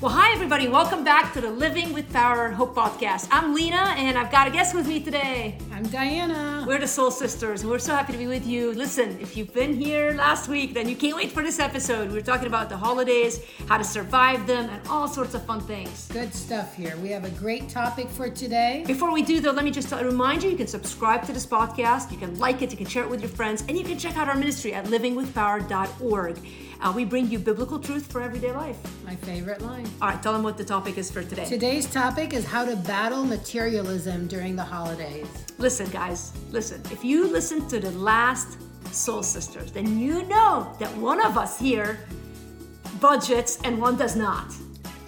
Well, 0.00 0.10
hi, 0.10 0.32
everybody. 0.32 0.66
Welcome 0.66 1.04
back 1.04 1.34
to 1.34 1.42
the 1.42 1.50
Living 1.50 1.92
with 1.92 2.10
Power 2.10 2.48
Hope 2.48 2.74
podcast. 2.74 3.28
I'm 3.30 3.52
Lina, 3.54 3.92
and 3.98 4.16
I've 4.16 4.32
got 4.32 4.48
a 4.48 4.50
guest 4.50 4.74
with 4.74 4.88
me 4.88 4.98
today. 4.98 5.58
I'm 5.74 5.82
Diana. 5.82 6.64
We're 6.66 6.78
the 6.78 6.88
Soul 6.88 7.10
Sisters, 7.10 7.60
and 7.60 7.70
we're 7.70 7.80
so 7.80 7.94
happy 7.94 8.12
to 8.12 8.18
be 8.18 8.26
with 8.26 8.46
you. 8.46 8.72
Listen, 8.72 9.18
if 9.20 9.36
you've 9.36 9.52
been 9.52 9.74
here 9.74 10.12
last 10.12 10.48
week, 10.48 10.72
then 10.72 10.88
you 10.88 10.96
can't 10.96 11.16
wait 11.16 11.32
for 11.32 11.42
this 11.42 11.58
episode. 11.58 12.10
We 12.12 12.18
are 12.18 12.22
talking 12.22 12.46
about 12.46 12.70
the 12.70 12.78
holidays, 12.78 13.44
how 13.68 13.76
to 13.76 13.84
survive 13.84 14.46
them, 14.46 14.70
and 14.70 14.88
all 14.88 15.06
sorts 15.06 15.34
of 15.34 15.44
fun 15.44 15.60
things. 15.60 16.08
Good 16.08 16.32
stuff 16.32 16.74
here. 16.74 16.96
We 17.02 17.10
have 17.10 17.26
a 17.26 17.30
great 17.32 17.68
topic 17.68 18.08
for 18.08 18.30
today. 18.30 18.84
Before 18.86 19.12
we 19.12 19.20
do, 19.20 19.38
though, 19.38 19.52
let 19.52 19.66
me 19.66 19.70
just 19.70 19.92
remind 19.92 20.42
you 20.42 20.48
you 20.48 20.56
can 20.56 20.66
subscribe 20.66 21.26
to 21.26 21.32
this 21.32 21.44
podcast, 21.44 22.10
you 22.10 22.16
can 22.16 22.38
like 22.38 22.62
it, 22.62 22.70
you 22.70 22.78
can 22.78 22.86
share 22.86 23.04
it 23.04 23.10
with 23.10 23.20
your 23.20 23.28
friends, 23.28 23.64
and 23.68 23.76
you 23.76 23.84
can 23.84 23.98
check 23.98 24.16
out 24.16 24.28
our 24.28 24.36
ministry 24.36 24.72
at 24.72 24.86
livingwithpower.org. 24.86 26.38
Uh, 26.80 26.92
we 26.94 27.04
bring 27.04 27.30
you 27.30 27.38
biblical 27.38 27.78
truth 27.78 28.10
for 28.10 28.22
everyday 28.22 28.52
life. 28.52 28.78
My 29.04 29.14
favorite 29.14 29.60
line. 29.60 29.86
All 30.00 30.08
right, 30.08 30.22
tell 30.22 30.32
them 30.32 30.42
what 30.42 30.56
the 30.56 30.64
topic 30.64 30.96
is 30.96 31.10
for 31.10 31.22
today. 31.22 31.44
Today's 31.44 31.86
topic 31.86 32.32
is 32.32 32.44
how 32.44 32.64
to 32.64 32.74
battle 32.76 33.24
materialism 33.24 34.26
during 34.28 34.56
the 34.56 34.64
holidays. 34.64 35.28
Listen, 35.58 35.88
guys, 35.90 36.32
listen. 36.50 36.82
If 36.90 37.04
you 37.04 37.26
listen 37.26 37.68
to 37.68 37.80
the 37.80 37.90
last 37.92 38.58
Soul 38.92 39.22
Sisters, 39.22 39.72
then 39.72 39.98
you 39.98 40.24
know 40.24 40.74
that 40.78 40.94
one 40.96 41.20
of 41.24 41.36
us 41.36 41.58
here 41.58 42.00
budgets 43.00 43.58
and 43.64 43.80
one 43.80 43.96
does 43.96 44.16
not. 44.16 44.52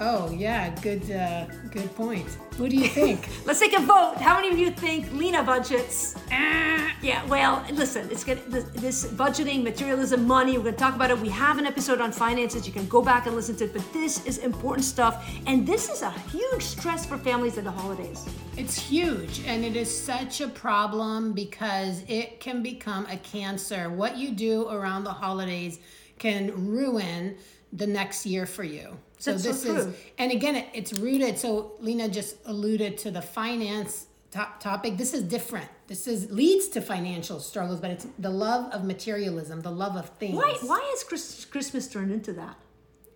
Oh 0.05 0.33
yeah, 0.33 0.74
good 0.83 1.09
uh, 1.12 1.47
good 1.70 1.95
point. 1.95 2.27
What 2.56 2.70
do 2.70 2.77
you 2.77 2.88
think? 3.01 3.29
Let's 3.47 3.61
take 3.61 3.79
a 3.79 3.80
vote. 3.80 4.16
How 4.16 4.34
many 4.34 4.48
of 4.51 4.59
you 4.59 4.73
think 4.73 5.12
Lina 5.12 5.45
budgets? 5.45 6.16
Ah, 6.33 6.92
yeah. 7.02 7.25
Well, 7.27 7.65
listen, 7.73 8.11
it's 8.11 8.25
good. 8.25 8.41
This, 8.51 8.65
this 8.75 9.06
budgeting, 9.12 9.62
materialism, 9.62 10.27
money. 10.27 10.58
We're 10.58 10.64
going 10.64 10.75
to 10.75 10.80
talk 10.80 10.97
about 10.97 11.12
it. 11.12 11.20
We 11.20 11.28
have 11.28 11.58
an 11.58 11.67
episode 11.67 12.00
on 12.00 12.11
finances. 12.11 12.67
You 12.67 12.73
can 12.73 12.89
go 12.89 13.00
back 13.00 13.27
and 13.27 13.36
listen 13.36 13.55
to 13.58 13.64
it. 13.67 13.73
But 13.73 13.92
this 13.92 14.27
is 14.27 14.39
important 14.39 14.84
stuff, 14.84 15.25
and 15.47 15.64
this 15.64 15.89
is 15.89 16.03
a 16.03 16.11
huge 16.11 16.64
stress 16.64 17.06
for 17.06 17.17
families 17.17 17.56
at 17.56 17.62
the 17.62 17.70
holidays. 17.70 18.28
It's 18.56 18.77
huge, 18.77 19.42
and 19.47 19.64
it 19.64 19.77
is 19.77 19.89
such 19.97 20.41
a 20.41 20.48
problem 20.48 21.33
because 21.33 22.03
it 22.08 22.41
can 22.41 22.61
become 22.61 23.06
a 23.06 23.19
cancer. 23.19 23.89
What 23.89 24.17
you 24.17 24.33
do 24.33 24.69
around 24.69 25.05
the 25.05 25.12
holidays 25.12 25.78
can 26.19 26.69
ruin 26.69 27.36
the 27.73 27.87
next 27.87 28.27
year 28.27 28.47
for 28.47 28.65
you. 28.65 28.98
So 29.19 29.33
That's 29.33 29.45
this 29.45 29.62
so 29.62 29.77
is, 29.77 29.95
and 30.19 30.33
again, 30.33 30.56
it, 30.56 30.67
it's 30.75 30.92
rooted. 30.92 31.39
So 31.39 31.73
Lina 31.81 32.09
just 32.09 32.37
alluded 32.45 32.98
to 32.98 33.11
the 33.11 33.23
finance 33.23 34.06
top 34.31 34.61
topic. 34.61 34.97
This 34.97 35.14
is 35.14 35.23
different. 35.23 35.69
This 35.87 36.06
is 36.06 36.31
leads 36.31 36.69
to 36.69 36.81
financial 36.81 37.39
struggles, 37.41 37.81
but 37.81 37.91
it's 37.91 38.06
the 38.19 38.31
love 38.31 38.73
of 38.73 38.84
materialism, 38.84 39.61
the 39.61 39.70
love 39.70 39.97
of 39.97 40.09
things. 40.11 40.34
Why? 40.34 40.56
Why 40.62 40.81
has 40.91 41.05
Chris, 41.05 41.45
Christmas 41.45 41.89
turned 41.89 42.12
into 42.12 42.33
that? 42.34 42.56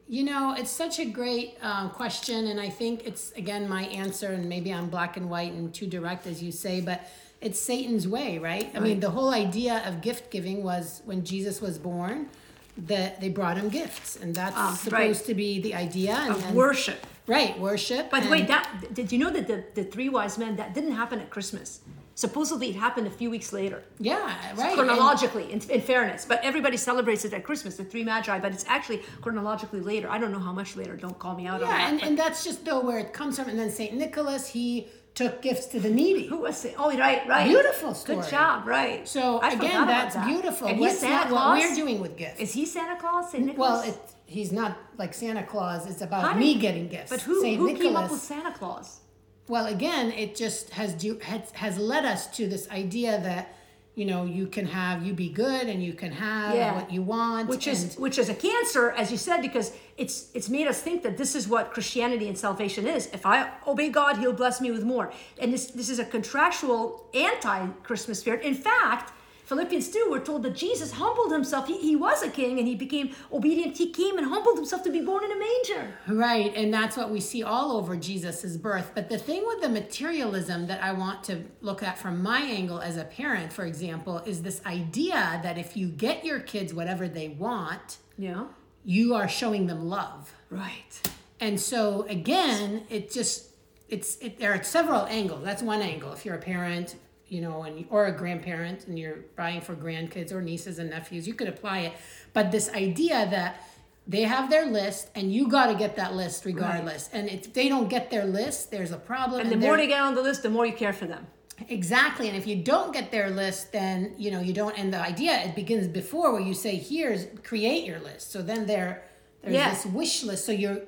You 0.09 0.23
know, 0.23 0.55
it's 0.57 0.71
such 0.71 1.01
a 1.01 1.05
great 1.05 1.59
um, 1.63 1.91
question, 1.91 2.47
and 2.47 2.61
I 2.61 2.69
think 2.69 3.05
it's 3.05 3.33
again 3.33 3.69
my 3.69 3.83
answer, 3.87 4.33
and 4.33 4.49
maybe 4.49 4.73
I'm 4.73 4.89
black 4.89 5.17
and 5.17 5.29
white 5.29 5.53
and 5.53 5.75
too 5.75 5.87
direct, 5.87 6.27
as 6.27 6.43
you 6.43 6.53
say, 6.53 6.81
but 6.81 7.09
it's 7.41 7.59
Satan's 7.59 8.09
way, 8.09 8.39
right? 8.39 8.71
I 8.75 8.81
mean, 8.81 9.01
the 9.01 9.11
whole 9.11 9.31
idea 9.31 9.83
of 9.87 10.01
gift 10.01 10.31
giving 10.31 10.63
was 10.63 11.03
when 11.05 11.25
Jesus 11.25 11.61
was 11.61 11.79
born 11.79 12.31
that 12.77 13.21
they 13.21 13.29
brought 13.29 13.57
him 13.57 13.69
gifts, 13.69 14.17
and 14.17 14.35
that's 14.35 14.57
ah, 14.57 14.75
supposed 14.75 15.21
right. 15.21 15.27
to 15.27 15.35
be 15.35 15.61
the 15.61 15.75
idea 15.75 16.15
and, 16.15 16.31
of 16.31 16.55
worship. 16.55 17.07
Right, 17.27 17.59
worship. 17.59 18.11
By 18.11 18.21
the 18.21 18.29
way, 18.29 18.43
that 18.43 18.95
did 18.95 19.11
you 19.11 19.19
know 19.19 19.31
that 19.31 19.49
the, 19.49 19.65
the 19.75 19.85
three 19.85 20.09
wise 20.09 20.39
men 20.39 20.57
that 20.57 20.75
didn't 20.75 20.93
happen 20.93 21.21
at 21.21 21.31
Christmas? 21.31 21.81
Supposedly, 22.15 22.71
it 22.71 22.77
happened 22.77 23.07
a 23.07 23.11
few 23.11 23.29
weeks 23.29 23.53
later. 23.53 23.83
Yeah, 23.99 24.35
right. 24.57 24.75
Chronologically, 24.75 25.53
in, 25.53 25.61
in, 25.69 25.83
fairness, 25.83 26.25
but 26.25 26.43
everybody 26.43 26.79
celebrates 26.79 27.27
it 27.27 27.35
at 27.35 27.45
Christmas, 27.45 27.77
the 27.77 27.85
three 27.85 28.05
magi. 28.05 28.39
But 28.39 28.53
it's 28.53 28.65
actually 28.69 29.03
chronologically 29.21 29.81
later. 29.81 30.09
I 30.09 30.17
don't 30.19 30.33
know 30.33 30.39
how 30.39 30.53
much 30.53 30.77
later. 30.77 30.97
Don't 30.97 31.19
call 31.19 31.35
me 31.35 31.47
out 31.47 31.61
yeah, 31.61 31.67
on 31.67 31.73
that. 31.73 31.93
and, 31.93 32.03
and 32.03 32.19
that's 32.19 32.45
just 32.45 32.65
though 32.65 32.81
where 32.81 32.99
it 32.99 33.13
comes 33.13 33.39
from. 33.39 33.49
And 33.49 33.59
then 33.59 33.71
Saint 33.71 33.95
Nicholas, 33.95 34.49
he 34.49 34.89
took 35.17 35.41
gifts 35.41 35.67
to 35.67 35.81
the 35.81 35.91
needy. 35.91 36.27
Who 36.27 36.37
was 36.43 36.65
it? 36.65 36.75
Oh, 36.79 36.97
right, 36.97 37.27
right. 37.27 37.49
Beautiful 37.49 37.95
story. 37.95 38.21
Good 38.21 38.31
job, 38.31 38.67
right. 38.67 39.09
So 39.09 39.39
I 39.39 39.53
again, 39.55 39.87
that's 39.87 40.15
that. 40.15 40.27
beautiful. 40.27 40.69
And 40.69 40.79
he's 40.79 41.01
Santa 41.01 41.31
Claus. 41.31 41.59
What 41.59 41.71
we're 41.71 41.75
doing 41.75 42.01
with 42.01 42.17
gifts. 42.17 42.39
Is 42.39 42.53
he 42.53 42.67
Santa 42.67 43.01
Claus? 43.01 43.33
Saint 43.33 43.47
Nicholas? 43.47 43.59
Well, 43.59 43.83
it, 43.83 43.99
he's 44.27 44.53
not 44.53 44.77
like 44.99 45.15
Santa 45.15 45.43
Claus. 45.43 45.91
It's 45.91 46.03
about 46.03 46.23
How 46.23 46.35
me 46.39 46.53
did, 46.53 46.61
getting 46.61 46.89
gifts. 46.89 47.11
But 47.11 47.23
who, 47.23 47.41
Saint 47.41 47.59
who 47.59 47.67
Nicholas, 47.67 47.87
came 47.87 47.97
up 47.97 48.11
with 48.11 48.21
Santa 48.21 48.53
Claus? 48.53 49.01
Well, 49.49 49.67
again, 49.67 50.13
it 50.13 50.37
just 50.37 50.71
has, 50.71 51.03
has 51.23 51.51
has 51.53 51.79
led 51.79 52.05
us 52.05 52.27
to 52.37 52.47
this 52.47 52.69
idea 52.71 53.19
that 53.23 53.55
you 53.97 54.05
know 54.05 54.25
you 54.25 54.47
can 54.47 54.67
have 54.67 55.05
you 55.05 55.15
be 55.15 55.31
good 55.31 55.69
and 55.69 55.83
you 55.83 55.95
can 55.95 56.13
have 56.13 56.55
yeah. 56.55 56.75
what 56.75 56.93
you 56.93 57.01
want 57.01 57.49
which 57.49 57.67
is 57.67 57.97
which 57.97 58.19
is 58.19 58.29
a 58.29 58.35
cancer 58.35 58.91
as 58.91 59.11
you 59.11 59.17
said 59.17 59.41
because 59.41 59.73
it's 59.97 60.29
it's 60.35 60.51
made 60.51 60.69
us 60.69 60.83
think 60.83 61.03
that 61.03 61.17
this 61.17 61.35
is 61.35 61.49
what 61.49 61.73
christianity 61.73 62.29
and 62.29 62.39
salvation 62.39 62.87
is. 62.87 63.07
If 63.15 63.25
i 63.25 63.51
obey 63.67 63.89
god 63.89 64.19
he'll 64.19 64.35
bless 64.35 64.61
me 64.61 64.71
with 64.71 64.85
more. 64.85 65.13
And 65.41 65.53
this 65.53 65.67
this 65.67 65.89
is 65.89 65.99
a 65.99 66.05
contractual 66.05 67.09
anti-christmas 67.15 68.21
spirit. 68.21 68.43
In 68.45 68.55
fact 68.55 69.13
Philippians 69.47 69.91
2, 69.91 70.09
we're 70.11 70.25
told 70.25 70.43
that 70.43 70.57
Jesus 70.57 70.91
humbled 70.91 71.31
himself. 71.31 71.69
He, 71.69 71.79
he 71.79 71.95
was 71.95 72.21
a 72.21 72.29
king 72.29 72.59
and 72.59 72.67
he 72.67 72.75
became 72.75 73.15
obedient. 73.33 73.79
He 73.79 73.93
came 73.93 74.19
and 74.19 74.27
humbled 74.27 74.57
himself 74.57 74.83
to 74.83 74.91
be 74.91 75.01
born 75.01 75.25
in 75.25 75.31
a 75.31 75.39
manger. 75.39 75.95
Right. 76.09 76.53
And 76.57 76.75
that's 76.75 76.97
what 76.97 77.11
we 77.11 77.21
see 77.21 77.45
all 77.45 77.77
over 77.77 77.95
Jesus' 77.95 78.57
birth. 78.57 78.91
But 78.93 79.09
the 79.09 79.19
thing 79.19 79.45
with 79.47 79.61
the 79.61 79.69
materialism 79.69 80.67
that 80.67 80.83
I 80.83 80.93
want 80.93 81.23
to 81.25 81.45
look 81.61 81.85
at 81.85 81.97
from 81.97 82.25
my 82.25 82.41
angle 82.41 82.81
as 82.81 82.97
a 82.97 83.05
parent, 83.05 83.53
for 83.53 83.65
example, 83.65 84.19
is 84.27 84.43
this 84.43 84.61
idea 84.67 85.39
that 85.45 85.57
if 85.57 85.77
you 85.77 85.89
get 85.91 86.25
your 86.25 86.41
kids 86.41 86.75
whatever 86.75 87.07
they 87.07 87.29
want, 87.29 87.99
yeah, 88.19 88.47
you 88.85 89.15
are 89.15 89.29
showing 89.29 89.69
them 89.69 89.89
love. 89.89 90.35
Right. 90.51 91.09
And 91.39 91.61
so 91.61 92.05
again, 92.09 92.83
it 92.89 93.13
just 93.13 93.51
it's 93.89 94.17
it, 94.17 94.41
there 94.41 94.53
are 94.53 94.63
several 94.65 95.07
angles. 95.07 95.45
That's 95.45 95.63
one 95.63 95.83
angle. 95.83 96.13
If 96.13 96.25
you're 96.25 96.35
a 96.35 96.43
parent, 96.43 96.97
you 97.29 97.41
know, 97.41 97.63
and 97.65 97.87
or 97.91 98.07
a 98.07 98.13
grandparent 98.13 98.87
and 98.87 98.99
you're 98.99 99.19
buying 99.37 99.61
for 99.61 99.75
grandkids 99.75 100.33
or 100.33 100.41
nieces 100.41 100.79
and 100.79 100.91
nephews, 100.91 101.27
you 101.27 101.35
could 101.35 101.49
apply 101.49 101.81
it. 101.81 101.93
But 102.33 102.53
this 102.53 102.71
idea 102.71 103.29
that 103.31 103.63
they 104.07 104.23
have 104.23 104.49
their 104.51 104.67
list 104.67 105.11
and 105.15 105.33
you 105.33 105.49
got 105.49 105.67
to 105.67 105.75
get 105.75 105.97
that 105.97 106.15
list 106.15 106.45
regardless. 106.45 107.11
Right. 107.13 107.21
And 107.21 107.29
if 107.29 107.53
they 107.53 107.69
don't 107.69 107.89
get 107.89 108.11
their 108.11 108.25
list, 108.25 108.71
there's 108.71 108.93
a 108.93 108.99
problem. 108.99 109.41
And, 109.41 109.53
and 109.53 109.61
the 109.61 109.67
more 109.67 109.77
they 109.77 109.89
get 109.89 110.01
on 110.01 110.15
the 110.15 110.23
list, 110.23 110.43
the 110.43 110.51
more 110.51 110.65
you 110.65 110.73
care 110.73 110.93
for 110.93 111.07
them. 111.07 111.27
Exactly. 111.69 112.29
And 112.29 112.37
if 112.37 112.47
you 112.47 112.57
don't 112.57 112.93
get 112.93 113.11
their 113.11 113.31
list, 113.31 113.73
then, 113.73 114.15
you 114.19 114.31
know, 114.31 114.41
you 114.41 114.53
don't. 114.53 114.79
And 114.79 114.93
the 114.93 115.01
idea, 115.01 115.33
it 115.43 115.57
begins 115.57 115.89
before 115.89 116.33
where 116.33 116.41
you 116.41 116.55
say, 116.55 116.77
here's, 116.77 117.27
create 117.43 117.85
your 117.85 117.99
list. 117.99 118.31
So 118.31 118.43
then 118.43 118.67
there, 118.67 119.03
there's 119.43 119.55
yeah. 119.55 119.71
this 119.71 119.87
wish 119.87 120.23
list. 120.23 120.45
So 120.45 120.53
you're 120.53 120.83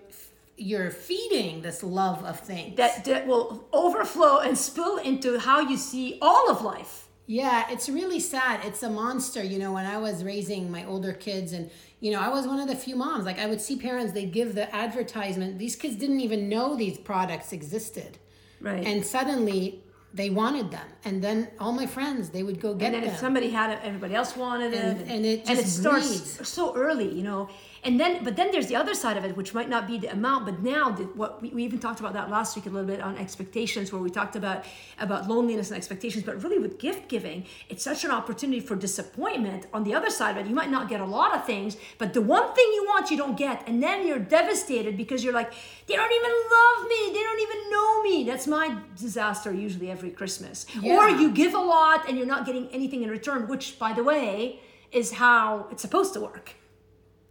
you're 0.59 0.91
feeding 0.91 1.63
this 1.63 1.83
love 1.83 2.25
of 2.25 2.41
things. 2.41 2.77
That, 2.77 3.05
that 3.05 3.27
will 3.27 3.67
overflow 3.73 4.39
and 4.39 4.57
spill 4.59 4.99
into 4.99 5.39
how 5.39 5.61
you 5.61 5.77
see 5.77 6.19
all 6.21 6.51
of 6.51 6.63
life. 6.63 7.09
Yeah 7.27 7.71
it's 7.71 7.89
really 7.89 8.21
sad. 8.21 8.65
It's 8.65 8.83
a 8.83 8.91
monster 8.91 9.43
you 9.43 9.59
know 9.59 9.73
when 9.73 9.87
i 9.87 9.99
was 9.99 10.25
raising 10.25 10.71
my 10.71 10.85
older 10.87 11.13
kids 11.13 11.53
and 11.53 11.71
you 12.01 12.11
know 12.11 12.21
i 12.21 12.29
was 12.29 12.47
one 12.47 12.59
of 12.59 12.69
the 12.69 12.75
few 12.75 12.97
moms. 12.97 13.25
Like 13.27 13.39
i 13.39 13.47
would 13.47 13.61
see 13.61 13.77
parents 13.77 14.13
they 14.13 14.25
give 14.25 14.55
the 14.55 14.75
advertisement. 14.75 15.59
These 15.59 15.77
kids 15.77 15.97
didn't 15.97 16.21
even 16.21 16.49
know 16.49 16.75
these 16.75 16.99
products 16.99 17.53
existed. 17.53 18.19
Right. 18.61 18.85
And 18.85 19.05
suddenly 19.05 19.85
they 20.15 20.31
wanted 20.31 20.71
them. 20.71 20.89
And 21.05 21.23
then 21.23 21.49
all 21.61 21.73
my 21.73 21.87
friends 21.87 22.31
they 22.31 22.43
would 22.43 22.61
go 22.61 22.75
get 22.75 22.87
and 22.87 22.95
then 22.95 23.03
them. 23.03 23.13
if 23.13 23.21
somebody 23.21 23.51
had 23.51 23.71
it 23.71 23.81
everybody 23.83 24.15
else 24.15 24.35
wanted 24.35 24.73
it. 24.73 24.83
and, 24.83 25.11
and 25.11 25.27
it 25.27 25.49
and 25.49 25.59
it 25.59 25.67
starts 25.67 26.49
so 26.49 26.75
early 26.75 27.13
you 27.13 27.23
know 27.23 27.49
and 27.85 27.99
then 27.99 28.25
but 28.25 28.37
then 28.37 28.51
there's 28.51 28.67
the 28.67 28.77
other 28.77 28.95
side 28.95 29.17
of 29.17 29.25
it 29.25 29.37
which 29.37 29.55
might 29.55 29.69
not 29.69 29.87
be 29.87 29.99
the 29.99 30.11
amount 30.13 30.45
but 30.45 30.63
now 30.63 30.91
the, 30.91 31.05
what 31.05 31.41
we, 31.43 31.51
we 31.51 31.65
even 31.65 31.79
talked 31.79 32.01
about 32.01 32.13
that 32.13 32.31
last 32.31 32.57
week 32.57 32.67
a 32.67 32.69
little 32.69 32.87
bit 32.87 33.01
on 33.01 33.17
expectations 33.19 33.93
where 33.93 34.03
we 34.03 34.11
talked 34.11 34.37
about 34.37 34.65
about 34.99 35.29
loneliness 35.29 35.69
and 35.71 35.77
expectations 35.77 36.25
but 36.25 36.43
really 36.43 36.59
with 36.59 36.79
gift 36.79 37.09
giving 37.09 37.45
it's 37.69 37.85
such 37.85 38.05
an 38.05 38.11
opportunity 38.11 38.61
for 38.61 38.77
disappointment 38.77 39.67
on 39.73 39.85
the 39.85 39.95
other 39.95 40.11
side 40.11 40.37
of 40.37 40.45
it. 40.45 40.49
You 40.49 40.55
might 40.55 40.71
not 40.71 40.89
get 40.89 41.01
a 41.01 41.05
lot 41.05 41.35
of 41.35 41.45
things 41.45 41.77
but 41.99 42.15
the 42.15 42.23
one 42.23 42.55
thing 42.55 42.67
you 42.75 42.85
want 42.89 43.11
you 43.11 43.17
don't 43.17 43.37
get. 43.37 43.67
And 43.69 43.83
then 43.83 44.07
you're 44.07 44.19
devastated 44.19 44.97
because 44.97 45.23
you're 45.25 45.35
like 45.35 45.53
they 45.87 45.97
don't 45.97 46.13
even 46.13 46.33
love 46.57 46.89
me. 46.89 47.13
They 47.13 47.23
don't 47.23 47.41
even 47.41 47.71
know 47.71 48.03
me. 48.03 48.25
That's 48.25 48.47
my 48.47 48.77
disaster 48.97 49.53
usually 49.53 49.91
every 49.91 50.11
christmas. 50.11 50.67
Yeah. 50.81 50.97
or 50.97 51.09
you 51.09 51.31
give 51.31 51.55
a 51.55 51.59
lot 51.59 52.09
and 52.09 52.17
you're 52.17 52.27
not 52.27 52.47
getting 52.47 52.69
anything 52.69 53.03
in 53.03 53.11
return 53.11 53.49
which 53.49 53.79
by 53.79 53.93
the 53.93 54.05
way 54.05 54.61
is 54.93 55.13
how 55.13 55.67
it's 55.71 55.83
supposed 55.83 56.15
to 56.15 56.21
work 56.21 56.55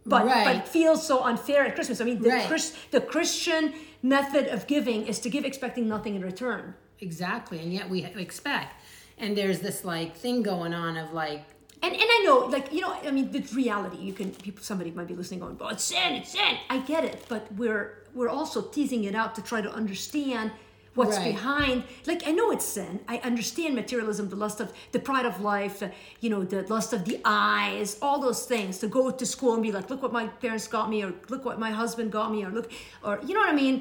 but 0.08 0.26
right. 0.26 0.44
but 0.44 0.56
it 0.56 0.68
feels 0.68 1.06
so 1.06 1.24
unfair 1.24 1.64
at 1.64 1.74
Christmas. 1.74 2.00
I 2.00 2.04
mean, 2.04 2.22
the, 2.22 2.30
right. 2.30 2.48
Chris, 2.48 2.76
the 2.90 3.00
Christian 3.00 3.74
method 4.02 4.46
of 4.48 4.66
giving 4.66 5.06
is 5.06 5.18
to 5.20 5.30
give 5.30 5.44
expecting 5.44 5.88
nothing 5.88 6.14
in 6.14 6.22
return. 6.22 6.74
Exactly, 7.00 7.60
and 7.60 7.72
yet 7.72 7.88
we 7.88 8.04
expect. 8.04 8.82
And 9.18 9.36
there's 9.36 9.60
this 9.60 9.84
like 9.84 10.16
thing 10.16 10.42
going 10.42 10.74
on 10.74 10.96
of 10.96 11.12
like 11.12 11.44
and 11.82 11.92
and 11.94 12.02
I 12.02 12.22
know, 12.24 12.38
like 12.46 12.72
you 12.72 12.80
know, 12.80 12.92
I 13.04 13.10
mean, 13.10 13.30
the 13.30 13.40
reality. 13.54 13.98
You 13.98 14.12
can 14.12 14.32
people. 14.32 14.62
Somebody 14.64 14.90
might 14.90 15.06
be 15.06 15.14
listening, 15.14 15.40
going, 15.40 15.56
"Oh, 15.60 15.68
it's 15.68 15.84
sin, 15.84 16.14
it's 16.14 16.32
sin." 16.32 16.56
I 16.70 16.78
get 16.78 17.04
it, 17.04 17.24
but 17.28 17.52
we're 17.54 18.04
we're 18.14 18.28
also 18.28 18.62
teasing 18.62 19.04
it 19.04 19.14
out 19.14 19.34
to 19.36 19.42
try 19.42 19.60
to 19.60 19.70
understand 19.72 20.50
what's 20.98 21.16
Right. 21.18 21.32
behind 21.34 21.76
like 22.10 22.22
i 22.30 22.32
know 22.38 22.48
it's 22.56 22.64
sin 22.76 22.94
i 23.14 23.16
understand 23.30 23.70
materialism 23.82 24.24
the 24.34 24.40
lust 24.44 24.58
of 24.64 24.68
the 24.94 24.98
pride 25.08 25.26
of 25.32 25.34
life 25.40 25.76
the, 25.82 25.88
you 26.22 26.28
know 26.32 26.42
the 26.54 26.60
lust 26.74 26.90
of 26.96 27.00
the 27.10 27.16
eyes 27.24 27.88
all 28.02 28.18
those 28.26 28.42
things 28.52 28.72
to 28.82 28.86
go 28.98 29.02
to 29.20 29.24
school 29.34 29.52
and 29.54 29.62
be 29.68 29.72
like 29.78 29.86
look 29.90 30.02
what 30.06 30.12
my 30.20 30.26
parents 30.44 30.66
got 30.76 30.86
me 30.94 30.98
or 31.04 31.10
look 31.32 31.42
what 31.48 31.58
my 31.66 31.70
husband 31.82 32.08
got 32.18 32.28
me 32.34 32.40
or 32.46 32.50
look 32.58 32.68
or 33.04 33.12
you 33.26 33.32
know 33.34 33.40
what 33.46 33.50
i 33.56 33.58
mean 33.66 33.76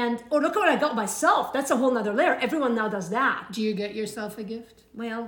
and 0.00 0.22
or 0.30 0.38
look 0.44 0.54
what 0.54 0.68
i 0.68 0.76
got 0.86 0.94
myself 1.04 1.52
that's 1.52 1.70
a 1.70 1.76
whole 1.76 1.90
nother 1.90 2.14
layer 2.20 2.34
everyone 2.46 2.72
now 2.80 2.88
does 2.96 3.08
that 3.18 3.38
Do 3.52 3.60
you 3.66 3.74
get 3.74 3.94
yourself 4.00 4.38
a 4.38 4.44
gift? 4.54 4.76
well 4.94 5.22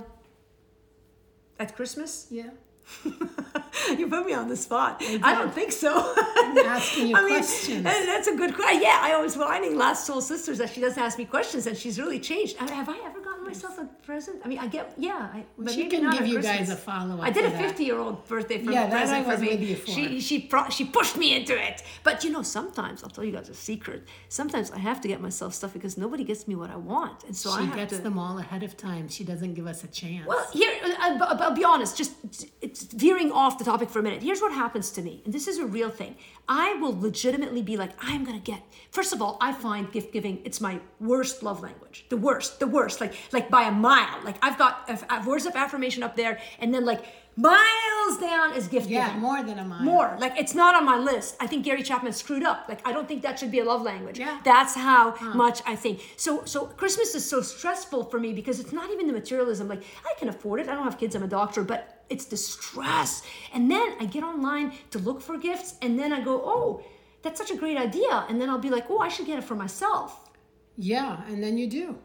at 1.59 1.75
christmas 1.75 2.27
Yeah. 2.29 2.51
you 3.97 4.07
put 4.07 4.25
me 4.25 4.33
on 4.33 4.47
the 4.47 4.55
spot. 4.55 5.01
I, 5.01 5.35
don't 5.35 5.53
think 5.53 5.71
so. 5.71 6.13
I'm 6.17 6.57
asking 6.57 7.07
you 7.07 7.15
I 7.17 7.21
mean, 7.23 7.35
questions. 7.37 7.77
and 7.77 8.07
that's 8.07 8.27
a 8.27 8.35
good 8.35 8.55
question. 8.55 8.81
Yeah, 8.81 8.99
I 9.01 9.19
was 9.21 9.35
finding 9.35 9.77
last 9.77 10.05
Soul 10.05 10.21
Sisters 10.21 10.57
that 10.59 10.69
she 10.69 10.81
doesn't 10.81 11.01
ask 11.01 11.17
me 11.17 11.25
questions, 11.25 11.67
and 11.67 11.77
she's 11.77 11.99
really 11.99 12.19
changed. 12.19 12.57
I 12.59 12.65
mean, 12.65 12.73
have 12.73 12.89
I 12.89 12.97
ever 13.05 13.19
gotten 13.21 13.43
myself 13.45 13.77
a 13.77 13.87
present? 14.05 14.41
I 14.43 14.47
mean, 14.47 14.59
I 14.59 14.67
get 14.67 14.93
yeah. 14.97 15.29
I, 15.37 15.45
but 15.57 15.71
she 15.73 15.83
maybe 15.83 15.89
can 15.95 16.03
not 16.03 16.13
give 16.17 16.27
you 16.27 16.41
guys 16.41 16.57
Christmas. 16.57 16.79
a 16.79 16.81
follow-up 16.89 17.23
I 17.27 17.31
did 17.31 17.45
a 17.45 17.51
fifty-year-old 17.57 18.27
birthday 18.27 18.57
for 18.63 18.71
Yeah, 18.71 18.89
present 18.89 19.25
for 19.25 19.37
me. 19.37 19.75
She 19.95 20.19
she 20.27 20.39
pro- 20.51 20.69
she 20.69 20.83
pushed 20.85 21.17
me 21.17 21.35
into 21.37 21.53
it. 21.69 21.83
But 22.03 22.23
you 22.23 22.29
know, 22.31 22.43
sometimes 22.43 23.03
I'll 23.03 23.09
tell 23.09 23.23
you 23.23 23.31
guys 23.31 23.49
a 23.49 23.53
secret. 23.71 23.99
Sometimes 24.29 24.71
I 24.71 24.79
have 24.89 24.99
to 25.01 25.07
get 25.07 25.19
myself 25.21 25.53
stuff 25.53 25.73
because 25.73 25.97
nobody 25.97 26.23
gets 26.23 26.47
me 26.47 26.55
what 26.55 26.69
I 26.69 26.75
want, 26.93 27.23
and 27.27 27.35
so 27.35 27.49
I 27.51 27.59
She 27.61 27.65
have 27.67 27.75
gets 27.75 27.97
to. 27.97 28.01
them 28.03 28.17
all 28.19 28.37
ahead 28.37 28.63
of 28.63 28.77
time. 28.77 29.07
She 29.09 29.23
doesn't 29.23 29.53
give 29.55 29.67
us 29.73 29.83
a 29.83 29.87
chance. 29.87 30.27
Well, 30.27 30.45
here, 30.53 30.73
uh, 30.83 30.93
I'll, 30.99 31.23
I'll- 31.23 31.43
I'll 31.45 31.55
be 31.63 31.63
honest, 31.63 31.97
just 31.97 32.13
it's 32.61 32.83
veering 32.83 33.31
off 33.31 33.57
the 33.57 33.63
topic 33.71 33.89
for 33.89 33.99
a 33.99 34.03
minute. 34.03 34.21
Here's 34.23 34.41
what 34.41 34.51
happens 34.53 34.91
to 34.91 35.01
me, 35.01 35.21
and 35.25 35.33
this 35.33 35.47
is 35.47 35.57
a 35.57 35.65
real 35.65 35.89
thing. 35.89 36.15
I 36.47 36.75
will 36.81 36.95
legitimately 37.09 37.63
be 37.63 37.75
like, 37.83 37.91
I'm 37.99 38.23
gonna 38.23 38.39
get. 38.53 38.61
First 38.91 39.13
of 39.13 39.21
all, 39.21 39.37
I 39.41 39.51
find 39.53 39.91
gift 39.91 40.13
giving 40.13 40.35
it's 40.45 40.59
my 40.61 40.79
worst 40.99 41.41
love 41.43 41.61
language, 41.61 42.05
the 42.09 42.17
worst, 42.17 42.59
the 42.59 42.67
worst, 42.67 43.01
like 43.01 43.13
like 43.31 43.49
by 43.49 43.63
a 43.63 43.71
mile. 43.71 43.94
Like 44.23 44.37
I've 44.41 44.57
got 44.57 44.89
uh, 44.89 44.97
uh, 45.09 45.23
words 45.25 45.45
of 45.45 45.55
affirmation 45.55 46.03
up 46.03 46.15
there, 46.15 46.39
and 46.59 46.73
then 46.73 46.85
like 46.85 47.03
miles 47.37 48.17
down 48.19 48.55
is 48.55 48.67
gift 48.67 48.89
yeah, 48.89 49.07
giving. 49.07 49.21
more 49.21 49.43
than 49.43 49.59
a 49.59 49.63
mile. 49.63 49.81
More 49.81 50.17
like 50.19 50.37
it's 50.37 50.55
not 50.55 50.75
on 50.75 50.85
my 50.85 50.97
list. 50.97 51.35
I 51.39 51.47
think 51.47 51.65
Gary 51.65 51.83
Chapman 51.83 52.13
screwed 52.13 52.43
up. 52.43 52.65
Like 52.69 52.85
I 52.87 52.91
don't 52.91 53.07
think 53.07 53.21
that 53.23 53.39
should 53.39 53.51
be 53.51 53.59
a 53.59 53.65
love 53.65 53.81
language. 53.81 54.19
Yeah. 54.19 54.39
That's 54.43 54.75
how 54.75 55.15
much 55.33 55.61
I 55.65 55.75
think. 55.75 56.01
So 56.17 56.43
so 56.45 56.65
Christmas 56.65 57.15
is 57.15 57.27
so 57.27 57.41
stressful 57.41 58.05
for 58.05 58.19
me 58.19 58.33
because 58.33 58.59
it's 58.59 58.73
not 58.73 58.89
even 58.91 59.07
the 59.07 59.13
materialism. 59.13 59.67
Like 59.67 59.83
I 60.05 60.13
can 60.19 60.29
afford 60.29 60.59
it. 60.61 60.69
I 60.69 60.75
don't 60.75 60.83
have 60.83 60.97
kids. 60.97 61.15
I'm 61.15 61.23
a 61.23 61.27
doctor, 61.27 61.63
but 61.63 61.95
it's 62.09 62.25
the 62.25 62.37
stress. 62.37 63.23
And 63.53 63.69
then 63.69 63.95
I 63.99 64.05
get 64.05 64.23
online 64.23 64.73
to 64.91 64.99
look 64.99 65.21
for 65.21 65.37
gifts, 65.37 65.75
and 65.81 65.97
then 65.99 66.13
I 66.13 66.21
go, 66.21 66.41
oh, 66.45 66.83
that's 67.21 67.39
such 67.39 67.51
a 67.51 67.55
great 67.55 67.77
idea. 67.77 68.25
And 68.29 68.39
then 68.39 68.49
I'll 68.49 68.59
be 68.59 68.69
like, 68.69 68.89
oh, 68.89 68.99
I 68.99 69.09
should 69.09 69.25
get 69.25 69.39
it 69.39 69.43
for 69.43 69.55
myself. 69.55 70.29
Yeah, 70.77 71.21
and 71.27 71.41
then 71.43 71.57
you 71.57 71.67
do. 71.67 71.97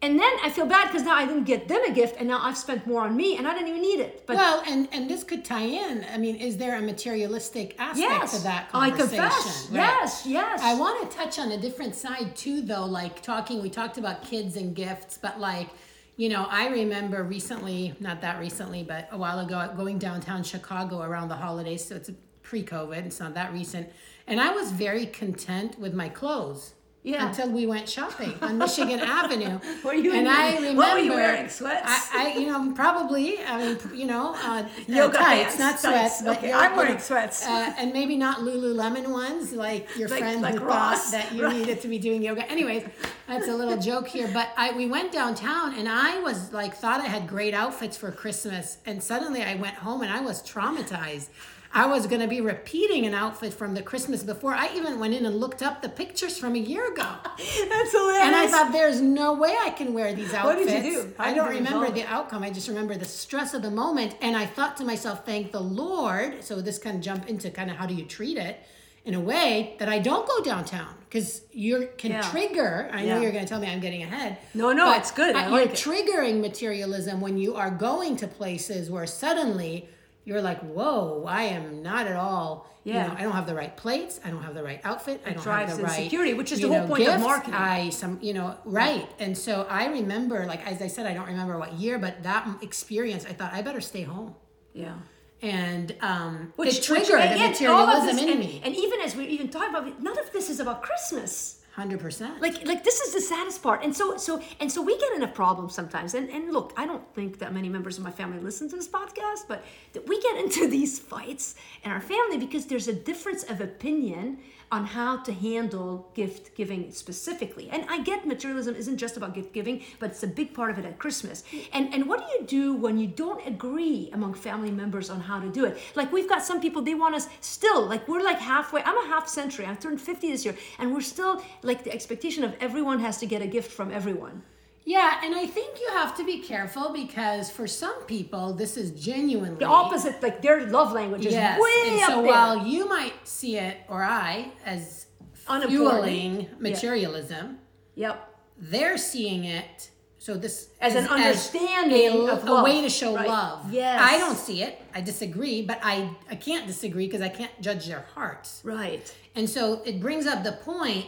And 0.00 0.18
then 0.18 0.32
I 0.44 0.50
feel 0.50 0.66
bad 0.66 0.86
because 0.86 1.02
now 1.02 1.14
I 1.14 1.26
didn't 1.26 1.44
get 1.44 1.66
them 1.66 1.82
a 1.84 1.92
gift, 1.92 2.16
and 2.18 2.28
now 2.28 2.38
I've 2.40 2.56
spent 2.56 2.86
more 2.86 3.02
on 3.02 3.16
me, 3.16 3.36
and 3.36 3.48
I 3.48 3.52
didn't 3.52 3.68
even 3.68 3.82
need 3.82 3.98
it. 3.98 4.24
But 4.26 4.36
Well, 4.36 4.62
and 4.64 4.88
and 4.92 5.10
this 5.10 5.24
could 5.24 5.44
tie 5.44 5.64
in. 5.64 6.06
I 6.14 6.18
mean, 6.18 6.36
is 6.36 6.56
there 6.56 6.78
a 6.78 6.80
materialistic 6.80 7.74
aspect 7.80 7.98
yes, 7.98 8.36
to 8.36 8.44
that 8.44 8.70
oh, 8.72 8.78
I 8.78 8.90
conversation? 8.90 9.24
confess. 9.24 9.68
Right. 9.70 9.80
Yes, 9.80 10.24
yes. 10.24 10.60
I 10.62 10.74
want 10.74 11.10
to 11.10 11.16
touch 11.16 11.40
on 11.40 11.50
a 11.50 11.58
different 11.58 11.96
side 11.96 12.36
too, 12.36 12.60
though. 12.60 12.84
Like 12.84 13.22
talking, 13.22 13.60
we 13.60 13.70
talked 13.70 13.98
about 13.98 14.22
kids 14.22 14.54
and 14.54 14.72
gifts, 14.74 15.18
but 15.18 15.40
like, 15.40 15.68
you 16.16 16.28
know, 16.28 16.46
I 16.48 16.68
remember 16.68 17.24
recently, 17.24 17.96
not 17.98 18.20
that 18.20 18.38
recently, 18.38 18.84
but 18.84 19.08
a 19.10 19.18
while 19.18 19.40
ago, 19.40 19.72
going 19.76 19.98
downtown 19.98 20.44
Chicago 20.44 21.02
around 21.02 21.28
the 21.28 21.36
holidays. 21.36 21.84
So 21.84 21.96
it's 21.96 22.10
pre-COVID. 22.42 23.04
It's 23.04 23.18
not 23.18 23.34
that 23.34 23.52
recent, 23.52 23.88
and 24.28 24.40
I 24.40 24.52
was 24.52 24.70
very 24.70 25.06
content 25.06 25.76
with 25.76 25.92
my 25.92 26.08
clothes. 26.08 26.74
Yeah. 27.08 27.28
Until 27.28 27.48
we 27.50 27.66
went 27.66 27.88
shopping 27.88 28.34
on 28.42 28.58
Michigan 28.58 29.00
Avenue. 29.20 29.58
Were 29.82 29.94
you 29.94 30.12
and 30.12 30.28
I 30.28 30.56
remember 30.56 30.76
what 30.76 30.92
were 30.92 30.98
you 30.98 31.12
wearing, 31.14 31.48
sweats? 31.48 32.10
I, 32.12 32.34
I, 32.34 32.38
you 32.38 32.46
know, 32.48 32.70
probably. 32.74 33.42
I 33.42 33.56
mean, 33.64 33.78
you 33.94 34.04
know, 34.06 34.34
uh, 34.36 34.68
Yoga 34.86 35.18
uh, 35.18 35.22
tights, 35.24 35.56
pants, 35.56 35.58
not 35.58 35.92
tights. 35.92 36.18
sweats. 36.18 36.22
But 36.22 36.36
Okay, 36.38 36.52
I'm 36.52 36.76
wearing 36.76 36.98
sweats. 36.98 37.46
uh, 37.46 37.72
and 37.78 37.94
maybe 37.94 38.16
not 38.18 38.40
Lululemon 38.40 39.08
ones, 39.08 39.54
like 39.54 39.88
your 39.96 40.08
Like- 40.10 40.18
friend 40.20 40.42
like 40.42 40.56
who 40.56 40.64
Ross. 40.66 41.10
thought 41.10 41.12
that 41.12 41.32
you 41.34 41.44
Right. 41.44 41.56
needed 41.56 41.80
to 41.80 41.88
be 41.88 41.98
doing 41.98 42.22
yoga. 42.22 42.42
Anyways, 42.50 42.84
that's 43.26 43.48
a 43.48 43.54
little 43.54 43.78
joke 43.90 44.06
here. 44.08 44.28
But 44.30 44.50
I 44.58 44.72
we 44.72 44.84
went 44.86 45.10
downtown, 45.10 45.78
and 45.78 45.88
I 45.88 46.20
was 46.20 46.52
like, 46.52 46.74
thought 46.76 47.00
I 47.00 47.06
had 47.06 47.26
great 47.26 47.54
outfits 47.54 47.96
for 47.96 48.12
Christmas, 48.12 48.76
and 48.84 49.02
suddenly 49.02 49.42
I 49.42 49.54
went 49.54 49.76
home 49.76 50.02
and 50.02 50.12
I 50.12 50.20
was 50.20 50.42
traumatized. 50.42 51.28
I 51.72 51.86
was 51.86 52.06
going 52.06 52.20
to 52.22 52.26
be 52.26 52.40
repeating 52.40 53.04
an 53.04 53.14
outfit 53.14 53.52
from 53.52 53.74
the 53.74 53.82
Christmas 53.82 54.22
before. 54.22 54.54
I 54.54 54.70
even 54.74 54.98
went 54.98 55.14
in 55.14 55.26
and 55.26 55.36
looked 55.36 55.62
up 55.62 55.82
the 55.82 55.88
pictures 55.88 56.38
from 56.38 56.54
a 56.54 56.58
year 56.58 56.90
ago. 56.92 57.02
that's 57.26 57.92
hilarious. 57.92 58.22
And 58.22 58.34
I 58.34 58.46
thought, 58.48 58.72
there's 58.72 59.00
no 59.00 59.34
way 59.34 59.54
I 59.60 59.70
can 59.70 59.92
wear 59.92 60.14
these 60.14 60.32
outfits. 60.32 60.66
What 60.66 60.66
did 60.66 60.84
you 60.84 61.02
do? 61.02 61.12
How 61.18 61.24
I 61.24 61.34
don't 61.34 61.50
remember 61.50 61.90
the 61.90 62.04
outcome. 62.04 62.42
I 62.42 62.50
just 62.50 62.68
remember 62.68 62.96
the 62.96 63.04
stress 63.04 63.52
of 63.54 63.62
the 63.62 63.70
moment. 63.70 64.16
And 64.22 64.36
I 64.36 64.46
thought 64.46 64.76
to 64.78 64.84
myself, 64.84 65.26
thank 65.26 65.52
the 65.52 65.60
Lord. 65.60 66.42
So 66.42 66.60
this 66.60 66.78
kind 66.78 66.96
of 66.96 67.02
jump 67.02 67.28
into 67.28 67.50
kind 67.50 67.70
of 67.70 67.76
how 67.76 67.86
do 67.86 67.94
you 67.94 68.04
treat 68.04 68.38
it 68.38 68.60
in 69.04 69.14
a 69.14 69.20
way 69.20 69.76
that 69.78 69.88
I 69.88 69.98
don't 70.00 70.26
go 70.26 70.42
downtown 70.42 70.94
because 71.08 71.42
you 71.52 71.88
can 71.96 72.12
Yeah. 72.12 72.22
trigger. 72.30 72.90
I 72.92 73.04
know 73.04 73.20
you're 73.20 73.32
going 73.32 73.44
to 73.44 73.48
tell 73.48 73.60
me 73.60 73.66
I'm 73.66 73.80
getting 73.80 74.02
ahead. 74.02 74.38
No, 74.52 74.72
no, 74.72 74.92
it's 74.94 75.10
good. 75.10 75.34
I 75.34 75.46
uh, 75.46 75.50
like 75.50 75.64
you're 75.86 75.94
it. 75.94 76.06
triggering 76.06 76.40
materialism 76.40 77.20
when 77.20 77.38
you 77.38 77.54
are 77.54 77.70
going 77.70 78.16
to 78.16 78.26
places 78.26 78.90
where 78.90 79.06
suddenly 79.06 79.88
you're 80.28 80.42
like, 80.42 80.60
whoa, 80.60 81.24
I 81.26 81.44
am 81.44 81.82
not 81.82 82.06
at 82.06 82.16
all. 82.16 82.68
Yeah. 82.84 83.02
You 83.02 83.08
know, 83.08 83.14
I 83.18 83.22
don't 83.22 83.32
have 83.32 83.46
the 83.46 83.54
right 83.54 83.74
plates. 83.74 84.20
I 84.22 84.28
don't 84.28 84.42
have 84.42 84.54
the 84.54 84.62
right 84.62 84.78
outfit. 84.84 85.22
I 85.24 85.30
don't 85.32 85.42
have 85.42 85.74
the 85.74 85.82
right 85.82 86.04
security, 86.04 86.34
which 86.34 86.52
is 86.52 86.60
the 86.60 86.68
whole 86.68 86.80
know, 86.80 86.86
point 86.86 87.00
of 87.02 87.06
gifts. 87.14 87.22
marketing. 87.22 87.54
I 87.54 87.88
some 87.88 88.18
you 88.20 88.34
know 88.34 88.54
right, 88.66 89.08
and 89.18 89.36
so 89.36 89.66
I 89.70 89.86
remember 89.86 90.44
like 90.44 90.66
as 90.70 90.82
I 90.82 90.88
said, 90.88 91.06
I 91.06 91.14
don't 91.14 91.26
remember 91.26 91.58
what 91.58 91.72
year, 91.74 91.98
but 91.98 92.22
that 92.24 92.46
experience, 92.62 93.24
I 93.24 93.32
thought 93.32 93.54
I 93.54 93.62
better 93.62 93.80
stay 93.80 94.02
home, 94.02 94.34
yeah. 94.74 94.96
and 95.40 95.94
um, 96.02 96.52
Which 96.56 96.84
triggered 96.84 97.20
the 97.20 97.34
again, 97.34 97.70
all 97.70 97.88
of 97.88 98.04
materialism 98.04 98.16
this- 98.16 98.22
in 98.24 98.30
and, 98.30 98.40
me, 98.40 98.60
And 98.64 98.76
even 98.76 99.00
as 99.00 99.16
we 99.16 99.24
even 99.26 99.48
talk 99.48 99.68
about 99.70 99.88
it, 99.88 100.00
none 100.02 100.18
of 100.18 100.30
this 100.32 100.50
is 100.50 100.60
about 100.60 100.82
Christmas. 100.82 101.57
Hundred 101.72 102.00
percent. 102.00 102.40
Like 102.40 102.66
like 102.66 102.84
this 102.84 103.00
is 103.00 103.14
the 103.14 103.20
saddest 103.20 103.62
part. 103.62 103.84
And 103.84 103.94
so 103.94 104.16
so 104.16 104.42
and 104.60 104.70
so 104.70 104.82
we 104.82 104.98
get 104.98 105.12
in 105.12 105.22
a 105.22 105.28
problem 105.28 105.70
sometimes. 105.70 106.14
And 106.14 106.28
and 106.30 106.52
look, 106.52 106.72
I 106.76 106.86
don't 106.86 107.04
think 107.14 107.38
that 107.38 107.52
many 107.52 107.68
members 107.68 107.98
of 107.98 108.04
my 108.04 108.10
family 108.10 108.40
listen 108.40 108.68
to 108.70 108.76
this 108.76 108.88
podcast, 108.88 109.46
but 109.46 109.64
that 109.92 110.06
we 110.08 110.20
get 110.20 110.36
into 110.36 110.68
these 110.76 110.98
fights 110.98 111.54
in 111.84 111.90
our 111.90 112.00
family 112.00 112.38
because 112.38 112.66
there's 112.66 112.88
a 112.88 112.92
difference 112.92 113.44
of 113.44 113.60
opinion 113.60 114.38
on 114.70 114.84
how 114.84 115.16
to 115.18 115.32
handle 115.32 116.10
gift 116.14 116.54
giving 116.54 116.90
specifically. 116.92 117.68
And 117.70 117.84
I 117.88 118.02
get 118.02 118.26
materialism 118.26 118.74
isn't 118.74 118.98
just 118.98 119.16
about 119.16 119.34
gift 119.34 119.52
giving, 119.52 119.82
but 119.98 120.10
it's 120.10 120.22
a 120.22 120.26
big 120.26 120.54
part 120.54 120.70
of 120.70 120.78
it 120.78 120.84
at 120.84 120.98
Christmas. 120.98 121.44
And 121.72 121.92
and 121.94 122.06
what 122.06 122.20
do 122.20 122.32
you 122.34 122.46
do 122.46 122.74
when 122.74 122.98
you 122.98 123.06
don't 123.06 123.46
agree 123.46 124.10
among 124.12 124.34
family 124.34 124.70
members 124.70 125.10
on 125.10 125.20
how 125.20 125.40
to 125.40 125.48
do 125.48 125.64
it? 125.64 125.78
Like 125.94 126.12
we've 126.12 126.28
got 126.28 126.42
some 126.42 126.60
people 126.60 126.82
they 126.82 126.94
want 126.94 127.14
us 127.14 127.28
still 127.40 127.86
like 127.86 128.06
we're 128.08 128.22
like 128.22 128.38
halfway. 128.38 128.82
I'm 128.82 128.98
a 128.98 129.08
half 129.08 129.28
century. 129.28 129.66
I've 129.66 129.80
turned 129.80 130.00
50 130.00 130.30
this 130.30 130.44
year 130.44 130.56
and 130.78 130.92
we're 130.92 131.00
still 131.00 131.42
like 131.62 131.84
the 131.84 131.92
expectation 131.92 132.44
of 132.44 132.54
everyone 132.60 133.00
has 133.00 133.18
to 133.18 133.26
get 133.26 133.42
a 133.42 133.46
gift 133.46 133.70
from 133.72 133.92
everyone. 133.92 134.42
Yeah, 134.88 135.20
and 135.22 135.34
I 135.34 135.44
think 135.44 135.78
you 135.82 135.88
have 135.90 136.16
to 136.16 136.24
be 136.24 136.38
careful 136.38 136.94
because 136.94 137.50
for 137.50 137.66
some 137.66 138.04
people, 138.04 138.54
this 138.54 138.78
is 138.78 138.90
genuinely 138.92 139.58
The 139.58 139.66
opposite, 139.66 140.22
like 140.22 140.40
their 140.40 140.66
love 140.66 140.92
language 140.94 141.26
is 141.26 141.34
Yes, 141.34 141.60
way 141.60 141.90
and 141.90 142.00
up 142.00 142.08
so 142.08 142.22
there. 142.22 142.30
while 142.30 142.66
you 142.66 142.88
might 142.88 143.28
see 143.28 143.58
it 143.58 143.76
or 143.90 144.02
I 144.02 144.50
as 144.64 145.04
fueling 145.44 146.48
materialism, 146.58 147.58
yep. 147.96 148.34
they're 148.56 148.96
seeing 148.96 149.44
it. 149.44 149.90
So 150.16 150.38
this 150.38 150.70
As 150.80 150.94
an 150.94 151.06
understanding 151.06 152.26
a, 152.26 152.32
of 152.32 152.48
a 152.48 152.62
way 152.62 152.80
to 152.80 152.88
show 152.88 153.14
Right. 153.14 153.28
love. 153.28 153.70
Yes. 153.70 154.00
I 154.02 154.16
don't 154.16 154.38
see 154.38 154.62
it. 154.62 154.80
I 154.94 155.02
disagree, 155.02 155.60
but 155.60 155.80
I 155.82 156.16
I 156.30 156.36
can't 156.36 156.66
disagree 156.66 157.06
because 157.06 157.20
I 157.20 157.28
can't 157.28 157.52
judge 157.60 157.86
their 157.88 158.06
hearts. 158.14 158.62
Right. 158.64 159.04
And 159.34 159.50
so 159.50 159.82
it 159.84 160.00
brings 160.00 160.26
up 160.26 160.44
the 160.44 160.52
point 160.52 161.04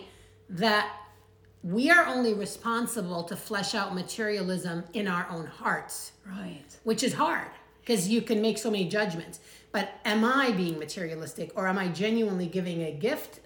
that 0.50 0.84
we 1.62 1.90
are 1.90 2.06
only 2.06 2.32
responsible 2.34 3.22
to 3.24 3.36
flesh 3.36 3.74
out 3.74 3.94
materialism 3.94 4.84
in 4.94 5.06
our 5.06 5.26
own 5.30 5.46
hearts, 5.46 6.12
Right. 6.26 6.64
which 6.84 7.02
is 7.02 7.14
hard 7.14 7.48
because 7.82 8.08
you 8.08 8.22
can 8.22 8.40
make 8.40 8.56
so 8.58 8.70
many 8.70 8.88
judgments. 8.88 9.40
But 9.72 9.90
am 10.04 10.24
I 10.24 10.52
being 10.52 10.78
materialistic 10.78 11.52
or 11.54 11.68
am 11.68 11.78
I 11.78 11.88
genuinely 11.88 12.46
giving 12.46 12.82
a 12.82 12.92
gift 12.92 13.40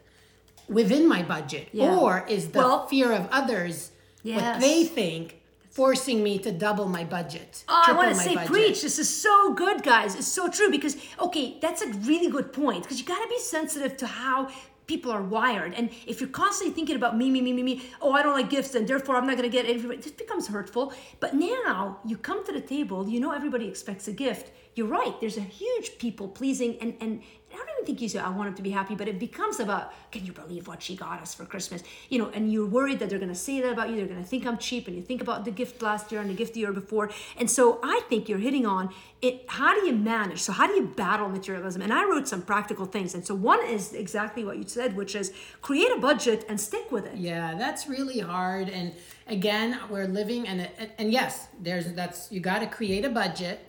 within 0.68 1.09
my 1.09 1.23
budget? 1.23 1.68
Yeah. 1.73 1.97
Or 1.99 2.25
is 2.28 2.49
the 2.50 2.59
Well- 2.61 2.87
fear 2.87 3.12
of 3.12 3.28
others, 3.30 3.90
what 4.23 4.61
they 4.61 4.85
think, 4.85 5.40
forcing 5.71 6.23
me 6.23 6.38
to 6.38 6.52
double 6.52 6.88
my 6.88 7.02
budget? 7.04 7.64
Oh, 7.68 7.83
I 7.88 7.92
want 7.92 8.09
to 8.11 8.14
say, 8.14 8.35
budget? 8.37 8.50
preach. 8.52 8.83
This 8.83 8.99
is 8.99 9.11
so 9.11 9.52
good, 9.54 9.83
guys. 9.83 10.14
It's 10.14 10.28
so 10.28 10.49
true 10.49 10.71
because, 10.71 10.97
okay, 11.21 11.59
that's 11.61 11.83
a 11.83 11.88
really 11.88 12.28
good 12.30 12.52
point 12.52 12.85
because 12.85 13.00
you 13.00 13.04
got 13.04 13.21
to 13.23 13.28
be 13.28 13.40
sensitive 13.40 13.97
to 13.99 14.06
how 14.06 14.49
people 14.86 15.10
are 15.10 15.22
wired. 15.22 15.74
And 15.74 15.90
if 16.06 16.20
you're 16.20 16.30
constantly 16.30 16.74
thinking 16.74 16.96
about 16.96 17.16
me, 17.16 17.30
me, 17.30 17.40
me, 17.40 17.52
me, 17.52 17.62
me, 17.62 17.82
oh, 18.00 18.12
I 18.12 18.22
don't 18.22 18.34
like 18.34 18.50
gifts 18.50 18.74
and 18.74 18.86
therefore 18.86 19.16
I'm 19.16 19.26
not 19.26 19.36
going 19.36 19.50
to 19.50 19.56
get 19.56 19.66
everybody, 19.66 20.00
this 20.00 20.12
becomes 20.12 20.48
hurtful. 20.48 20.92
But 21.20 21.34
now 21.34 21.98
you 22.04 22.16
come 22.16 22.44
to 22.46 22.52
the 22.52 22.60
table, 22.60 23.08
you 23.08 23.20
know 23.20 23.32
everybody 23.32 23.68
expects 23.68 24.08
a 24.08 24.12
gift. 24.12 24.50
You're 24.74 24.88
right. 24.88 25.14
There's 25.20 25.36
a 25.36 25.42
huge 25.42 25.98
people 25.98 26.26
pleasing 26.28 26.76
and, 26.80 26.94
and 27.00 27.22
I 27.54 27.58
don't 27.58 27.68
even 27.76 27.87
think 27.87 28.00
you 28.02 28.08
say, 28.08 28.18
I 28.18 28.30
want 28.30 28.49
him 28.49 28.54
to 28.54 28.62
be 28.62 28.70
happy, 28.70 28.94
but 28.94 29.08
it 29.08 29.18
becomes 29.18 29.61
about, 29.61 29.92
can 30.11 30.26
you 30.26 30.32
believe 30.32 30.66
what 30.66 30.82
she 30.82 30.96
got 30.96 31.20
us 31.20 31.34
for 31.34 31.44
Christmas? 31.44 31.82
You 32.08 32.18
know, 32.18 32.30
and 32.34 32.52
you're 32.52 32.66
worried 32.66 32.99
that 32.99 33.08
they're 33.08 33.18
going 33.18 33.30
to 33.30 33.34
say 33.34 33.61
that 33.61 33.73
about 33.73 33.90
you. 33.90 33.96
They're 33.96 34.06
going 34.06 34.23
to 34.23 34.28
think 34.28 34.46
I'm 34.46 34.58
cheap. 34.58 34.87
And 34.88 34.96
you 34.96 35.02
think 35.02 35.23
about 35.23 35.44
the 35.44 35.50
gift 35.50 35.80
last 35.82 36.11
year 36.12 36.20
and 36.20 36.28
the 36.28 36.34
gift 36.34 36.54
the 36.54 36.61
year 36.61 36.73
before. 36.73 37.11
And 37.37 37.50
so 37.50 37.80
I 37.82 38.02
think 38.08 38.28
you're 38.28 38.38
hitting 38.38 38.66
on 38.66 38.90
it. 39.23 39.44
How 39.49 39.78
do 39.78 39.87
you 39.87 39.92
manage? 39.92 40.40
So, 40.40 40.52
how 40.52 40.66
do 40.66 40.75
you 40.75 40.87
battle 40.87 41.28
materialism? 41.28 41.82
And 41.82 41.92
I 41.92 42.04
wrote 42.04 42.28
some 42.28 42.42
practical 42.42 42.87
things. 42.87 43.14
And 43.14 43.26
so, 43.26 43.34
one 43.34 43.64
is 43.66 43.92
exactly 43.92 44.44
what 44.44 44.58
you 44.58 44.64
said, 44.66 44.96
which 44.96 45.14
is 45.14 45.32
create 45.62 45.90
a 45.90 45.99
budget 45.99 46.44
and 46.49 46.61
stick 46.61 46.90
with 46.92 47.06
it. 47.06 47.16
Yeah, 47.16 47.54
that's 47.56 47.88
really 47.88 48.18
hard. 48.18 48.68
And 48.68 48.92
again, 49.26 49.78
we're 49.88 50.06
living, 50.06 50.46
and, 50.46 50.68
and 50.99 51.12
yes, 51.12 51.49
there's 51.61 51.92
that's, 51.92 52.30
you 52.30 52.40
got 52.40 52.61
to 52.61 52.66
create 52.66 53.04
a 53.04 53.11
budget, 53.11 53.61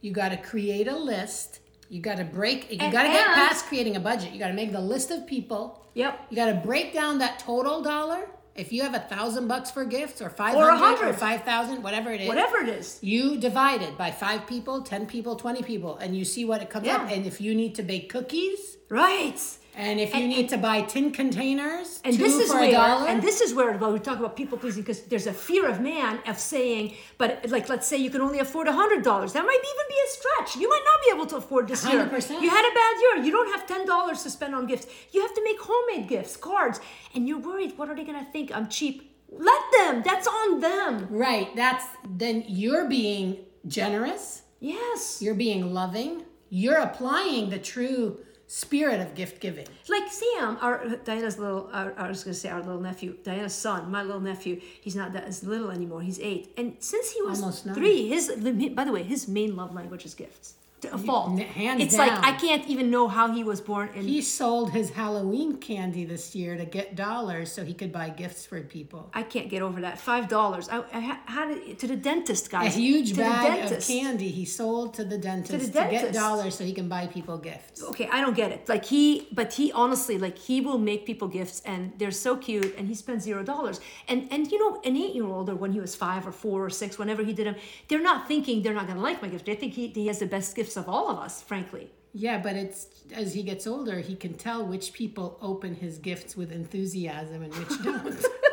you 0.00 0.12
got 0.12 0.30
to 0.30 0.36
create 0.36 0.88
a 0.88 0.96
list 0.96 1.60
you 1.90 2.00
got 2.00 2.18
to 2.18 2.24
break. 2.24 2.70
You 2.70 2.78
got 2.78 3.02
to 3.02 3.08
get 3.08 3.26
past 3.34 3.66
creating 3.66 3.96
a 3.96 4.00
budget. 4.00 4.32
You 4.32 4.38
got 4.38 4.48
to 4.48 4.54
make 4.54 4.72
the 4.72 4.80
list 4.80 5.10
of 5.10 5.26
people. 5.26 5.84
Yep. 5.94 6.28
You 6.30 6.36
got 6.36 6.46
to 6.46 6.54
break 6.54 6.94
down 6.94 7.18
that 7.18 7.40
total 7.40 7.82
dollar. 7.82 8.28
If 8.54 8.72
you 8.72 8.82
have 8.82 8.94
a 8.94 9.00
thousand 9.00 9.48
bucks 9.48 9.70
for 9.70 9.84
gifts, 9.84 10.22
or 10.22 10.28
five 10.28 10.54
hundred, 10.54 11.04
or, 11.04 11.10
or 11.10 11.12
five 11.12 11.42
thousand, 11.44 11.82
whatever 11.82 12.12
it 12.12 12.20
is, 12.20 12.28
whatever 12.28 12.58
it 12.58 12.68
is, 12.68 12.98
you 13.00 13.38
divide 13.38 13.82
it 13.82 13.96
by 13.96 14.10
five 14.10 14.46
people, 14.46 14.82
ten 14.82 15.06
people, 15.06 15.34
twenty 15.36 15.62
people, 15.62 15.96
and 15.96 16.16
you 16.16 16.24
see 16.24 16.44
what 16.44 16.62
it 16.62 16.70
comes 16.70 16.86
yeah. 16.86 16.96
up. 16.96 17.10
And 17.10 17.26
if 17.26 17.40
you 17.40 17.54
need 17.54 17.74
to 17.76 17.82
bake 17.82 18.08
cookies, 18.08 18.76
right, 18.88 19.40
and 19.76 20.00
if 20.00 20.14
you 20.14 20.20
and, 20.20 20.28
need 20.28 20.48
to 20.48 20.58
buy 20.58 20.82
tin 20.82 21.12
containers, 21.12 22.00
and 22.04 22.14
this 22.16 22.36
is 22.36 22.50
where, 22.50 22.74
and 23.08 23.22
this 23.22 23.40
is 23.40 23.54
where 23.54 23.76
well, 23.78 23.92
we 23.92 23.98
talk 23.98 24.18
about 24.18 24.36
people 24.36 24.58
pleasing 24.58 24.82
because 24.82 25.02
there's 25.02 25.26
a 25.26 25.32
fear 25.32 25.68
of 25.68 25.80
man 25.80 26.18
of 26.26 26.38
saying, 26.38 26.94
but 27.18 27.44
like 27.48 27.68
let's 27.68 27.86
say 27.86 27.96
you 27.96 28.10
can 28.10 28.20
only 28.20 28.40
afford 28.40 28.66
a 28.68 28.72
hundred 28.72 29.04
dollars, 29.04 29.32
that 29.32 29.44
might 29.44 29.60
even 29.72 29.86
be 29.88 29.94
a 30.06 30.10
stretch. 30.10 30.56
You 30.60 30.68
might 30.68 30.82
not 30.84 31.00
be 31.04 31.16
able 31.16 31.26
to 31.26 31.36
afford 31.36 31.68
this 31.68 31.84
100%. 31.84 31.92
year. 31.92 32.40
You 32.40 32.50
had 32.50 32.70
a 32.70 32.74
bad 32.74 33.00
year. 33.00 33.24
You 33.24 33.32
don't 33.32 33.50
have 33.52 33.66
ten 33.66 33.86
dollars 33.86 34.22
to 34.24 34.30
spend 34.30 34.54
on 34.54 34.66
gifts. 34.66 34.86
You 35.12 35.22
have 35.22 35.34
to 35.34 35.44
make 35.44 35.60
homemade 35.60 36.08
gifts, 36.08 36.36
cards, 36.36 36.80
and 37.14 37.28
you're 37.28 37.38
worried. 37.38 37.78
What 37.78 37.88
are 37.88 37.96
they 37.96 38.04
gonna 38.04 38.26
think? 38.32 38.54
I'm 38.54 38.68
cheap. 38.68 39.10
Let 39.30 39.62
them. 39.78 40.02
That's 40.02 40.26
on 40.26 40.60
them. 40.60 41.06
Right. 41.10 41.54
That's 41.54 41.84
then 42.08 42.44
you're 42.48 42.88
being 42.88 43.38
generous. 43.66 44.42
Yes. 44.58 45.22
You're 45.22 45.34
being 45.34 45.72
loving. 45.72 46.24
You're 46.48 46.78
applying 46.78 47.50
the 47.50 47.58
true 47.58 48.18
spirit 48.50 49.00
of 49.00 49.14
gift 49.14 49.40
giving. 49.40 49.66
Like 49.88 50.10
Sam, 50.10 50.58
our 50.60 50.84
Diana's 51.04 51.38
little, 51.38 51.70
our, 51.72 51.94
I 51.96 52.08
was 52.08 52.24
going 52.24 52.34
to 52.34 52.40
say 52.40 52.48
our 52.48 52.60
little 52.60 52.80
nephew, 52.80 53.16
Diana's 53.22 53.54
son, 53.54 53.90
my 53.90 54.02
little 54.02 54.20
nephew. 54.20 54.60
He's 54.80 54.96
not 54.96 55.12
that 55.12 55.24
as 55.24 55.44
little 55.44 55.70
anymore. 55.70 56.02
He's 56.02 56.18
eight, 56.18 56.52
and 56.56 56.76
since 56.80 57.12
he 57.12 57.22
was 57.22 57.60
three, 57.74 58.08
his 58.08 58.28
by 58.74 58.84
the 58.84 58.92
way, 58.92 59.04
his 59.04 59.28
main 59.28 59.54
love 59.54 59.72
language 59.72 60.04
is 60.04 60.14
gifts 60.14 60.54
a 60.84 60.98
fault. 60.98 61.38
Hands 61.38 61.82
it's 61.82 61.96
down. 61.96 62.08
like 62.08 62.24
I 62.24 62.32
can't 62.38 62.66
even 62.68 62.90
know 62.90 63.08
how 63.08 63.32
he 63.32 63.44
was 63.44 63.60
born. 63.60 63.90
And 63.94 64.08
he 64.08 64.22
sold 64.22 64.72
his 64.72 64.90
Halloween 64.90 65.56
candy 65.56 66.04
this 66.04 66.34
year 66.34 66.56
to 66.56 66.64
get 66.64 66.96
dollars 66.96 67.52
so 67.52 67.64
he 67.64 67.74
could 67.74 67.92
buy 67.92 68.08
gifts 68.10 68.46
for 68.46 68.60
people. 68.62 69.10
I 69.14 69.22
can't 69.22 69.48
get 69.48 69.62
over 69.62 69.80
that. 69.82 69.98
Five 69.98 70.28
dollars. 70.28 70.68
I, 70.68 70.82
I 70.92 71.00
had 71.30 71.50
it 71.50 71.78
to 71.80 71.86
the 71.86 71.96
dentist, 71.96 72.50
guys. 72.50 72.76
A 72.76 72.78
huge 72.78 73.16
bag 73.16 73.70
of 73.70 73.86
candy 73.86 74.28
he 74.28 74.44
sold 74.44 74.94
to 74.94 75.04
the 75.04 75.18
dentist 75.18 75.52
to, 75.52 75.66
the 75.66 75.72
dentist. 75.72 76.06
to 76.06 76.12
get 76.12 76.14
dollars 76.14 76.54
so 76.56 76.64
he 76.64 76.72
can 76.72 76.88
buy 76.88 77.06
people 77.06 77.38
gifts. 77.38 77.82
Okay, 77.82 78.08
I 78.10 78.20
don't 78.20 78.36
get 78.36 78.50
it. 78.52 78.68
Like 78.68 78.84
he, 78.84 79.28
but 79.32 79.52
he 79.52 79.72
honestly, 79.72 80.18
like 80.18 80.38
he 80.38 80.60
will 80.60 80.78
make 80.78 81.06
people 81.06 81.28
gifts, 81.28 81.62
and 81.64 81.92
they're 81.98 82.10
so 82.10 82.36
cute, 82.36 82.74
and 82.76 82.88
he 82.88 82.94
spends 82.94 83.24
zero 83.24 83.42
dollars. 83.42 83.80
And 84.08 84.28
and 84.30 84.50
you 84.50 84.58
know, 84.58 84.80
an 84.84 84.96
eight 84.96 85.14
year 85.14 85.26
old 85.26 85.48
or 85.48 85.54
when 85.54 85.72
he 85.72 85.80
was 85.80 85.94
five 85.94 86.26
or 86.26 86.32
four 86.32 86.64
or 86.64 86.70
six, 86.70 86.98
whenever 86.98 87.22
he 87.22 87.32
did 87.32 87.46
them, 87.46 87.56
they're 87.88 88.02
not 88.02 88.28
thinking 88.28 88.62
they're 88.62 88.74
not 88.74 88.86
going 88.86 88.96
to 88.96 89.02
like 89.02 89.22
my 89.22 89.28
gift. 89.28 89.46
They 89.46 89.54
think 89.54 89.74
he, 89.74 89.88
he 89.88 90.06
has 90.06 90.18
the 90.18 90.26
best 90.26 90.54
gifts 90.70 90.76
of 90.76 90.88
all 90.88 91.10
of 91.10 91.18
us, 91.18 91.42
frankly. 91.42 91.90
Yeah, 92.12 92.38
but 92.38 92.54
it's 92.54 92.86
as 93.12 93.34
he 93.34 93.42
gets 93.42 93.66
older, 93.66 93.98
he 93.98 94.14
can 94.14 94.34
tell 94.34 94.64
which 94.64 94.92
people 94.92 95.36
open 95.42 95.74
his 95.74 95.98
gifts 95.98 96.36
with 96.36 96.52
enthusiasm 96.52 97.42
and 97.42 97.54
which 97.54 97.82
don't. 97.82 98.24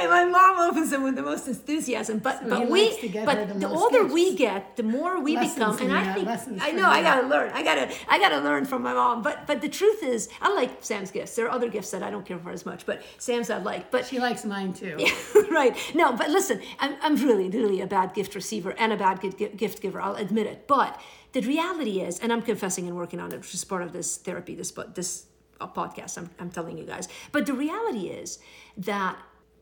and 0.00 0.10
my 0.10 0.24
mom 0.24 0.70
opens 0.70 0.90
them 0.90 1.02
with 1.02 1.16
the 1.16 1.22
most 1.22 1.46
enthusiasm. 1.48 2.18
But 2.18 2.40
so 2.40 2.48
but 2.48 2.68
we 2.68 2.90
but 3.24 3.48
the, 3.48 3.54
the 3.54 3.68
older 3.68 4.02
gifts. 4.02 4.14
we 4.14 4.36
get, 4.36 4.76
the 4.76 4.82
more 4.82 5.20
we 5.20 5.36
lessons 5.36 5.76
become. 5.76 5.90
And 5.90 6.28
I 6.28 6.36
think 6.36 6.62
I 6.62 6.70
know 6.72 6.86
I 6.88 7.02
gotta 7.02 7.26
learn. 7.26 7.50
I 7.52 7.62
gotta 7.62 7.92
I 8.08 8.18
gotta 8.18 8.38
learn 8.38 8.64
from 8.64 8.82
my 8.82 8.92
mom. 8.92 9.22
But 9.22 9.46
but 9.46 9.60
the 9.60 9.68
truth 9.68 10.02
is, 10.02 10.28
I 10.40 10.54
like 10.54 10.70
Sam's 10.80 11.10
gifts. 11.10 11.36
There 11.36 11.46
are 11.46 11.50
other 11.50 11.68
gifts 11.68 11.90
that 11.90 12.02
I 12.02 12.10
don't 12.10 12.26
care 12.26 12.38
for 12.38 12.50
as 12.50 12.66
much, 12.66 12.86
but 12.86 13.02
Sam's 13.18 13.50
I 13.50 13.58
like. 13.58 13.90
But 13.90 14.06
she 14.06 14.18
likes 14.18 14.44
mine 14.44 14.72
too. 14.72 14.96
Yeah, 14.98 15.14
right. 15.50 15.76
No, 15.94 16.12
but 16.12 16.30
listen, 16.30 16.60
I'm 16.78 16.96
I'm 17.02 17.16
really 17.16 17.48
really 17.48 17.80
a 17.80 17.86
bad 17.86 18.14
gift 18.14 18.34
receiver 18.34 18.74
and 18.78 18.92
a 18.92 18.96
bad 18.96 19.20
gift 19.20 19.80
giver. 19.80 20.00
I'll 20.00 20.16
admit 20.16 20.46
it. 20.46 20.66
But 20.66 21.00
the 21.32 21.40
reality 21.42 22.00
is, 22.00 22.18
and 22.18 22.32
I'm 22.32 22.42
confessing 22.42 22.86
and 22.86 22.96
working 22.96 23.20
on 23.20 23.32
it, 23.32 23.38
which 23.38 23.54
is 23.54 23.64
part 23.64 23.82
of 23.82 23.92
this 23.92 24.16
therapy. 24.16 24.54
This 24.54 24.72
but 24.72 24.94
this 24.94 25.26
podcast. 25.68 26.18
I'm 26.18 26.30
I'm 26.38 26.50
telling 26.50 26.78
you 26.78 26.84
guys. 26.84 27.08
But 27.32 27.46
the 27.46 27.52
reality 27.52 28.08
is 28.08 28.38
that 28.78 29.16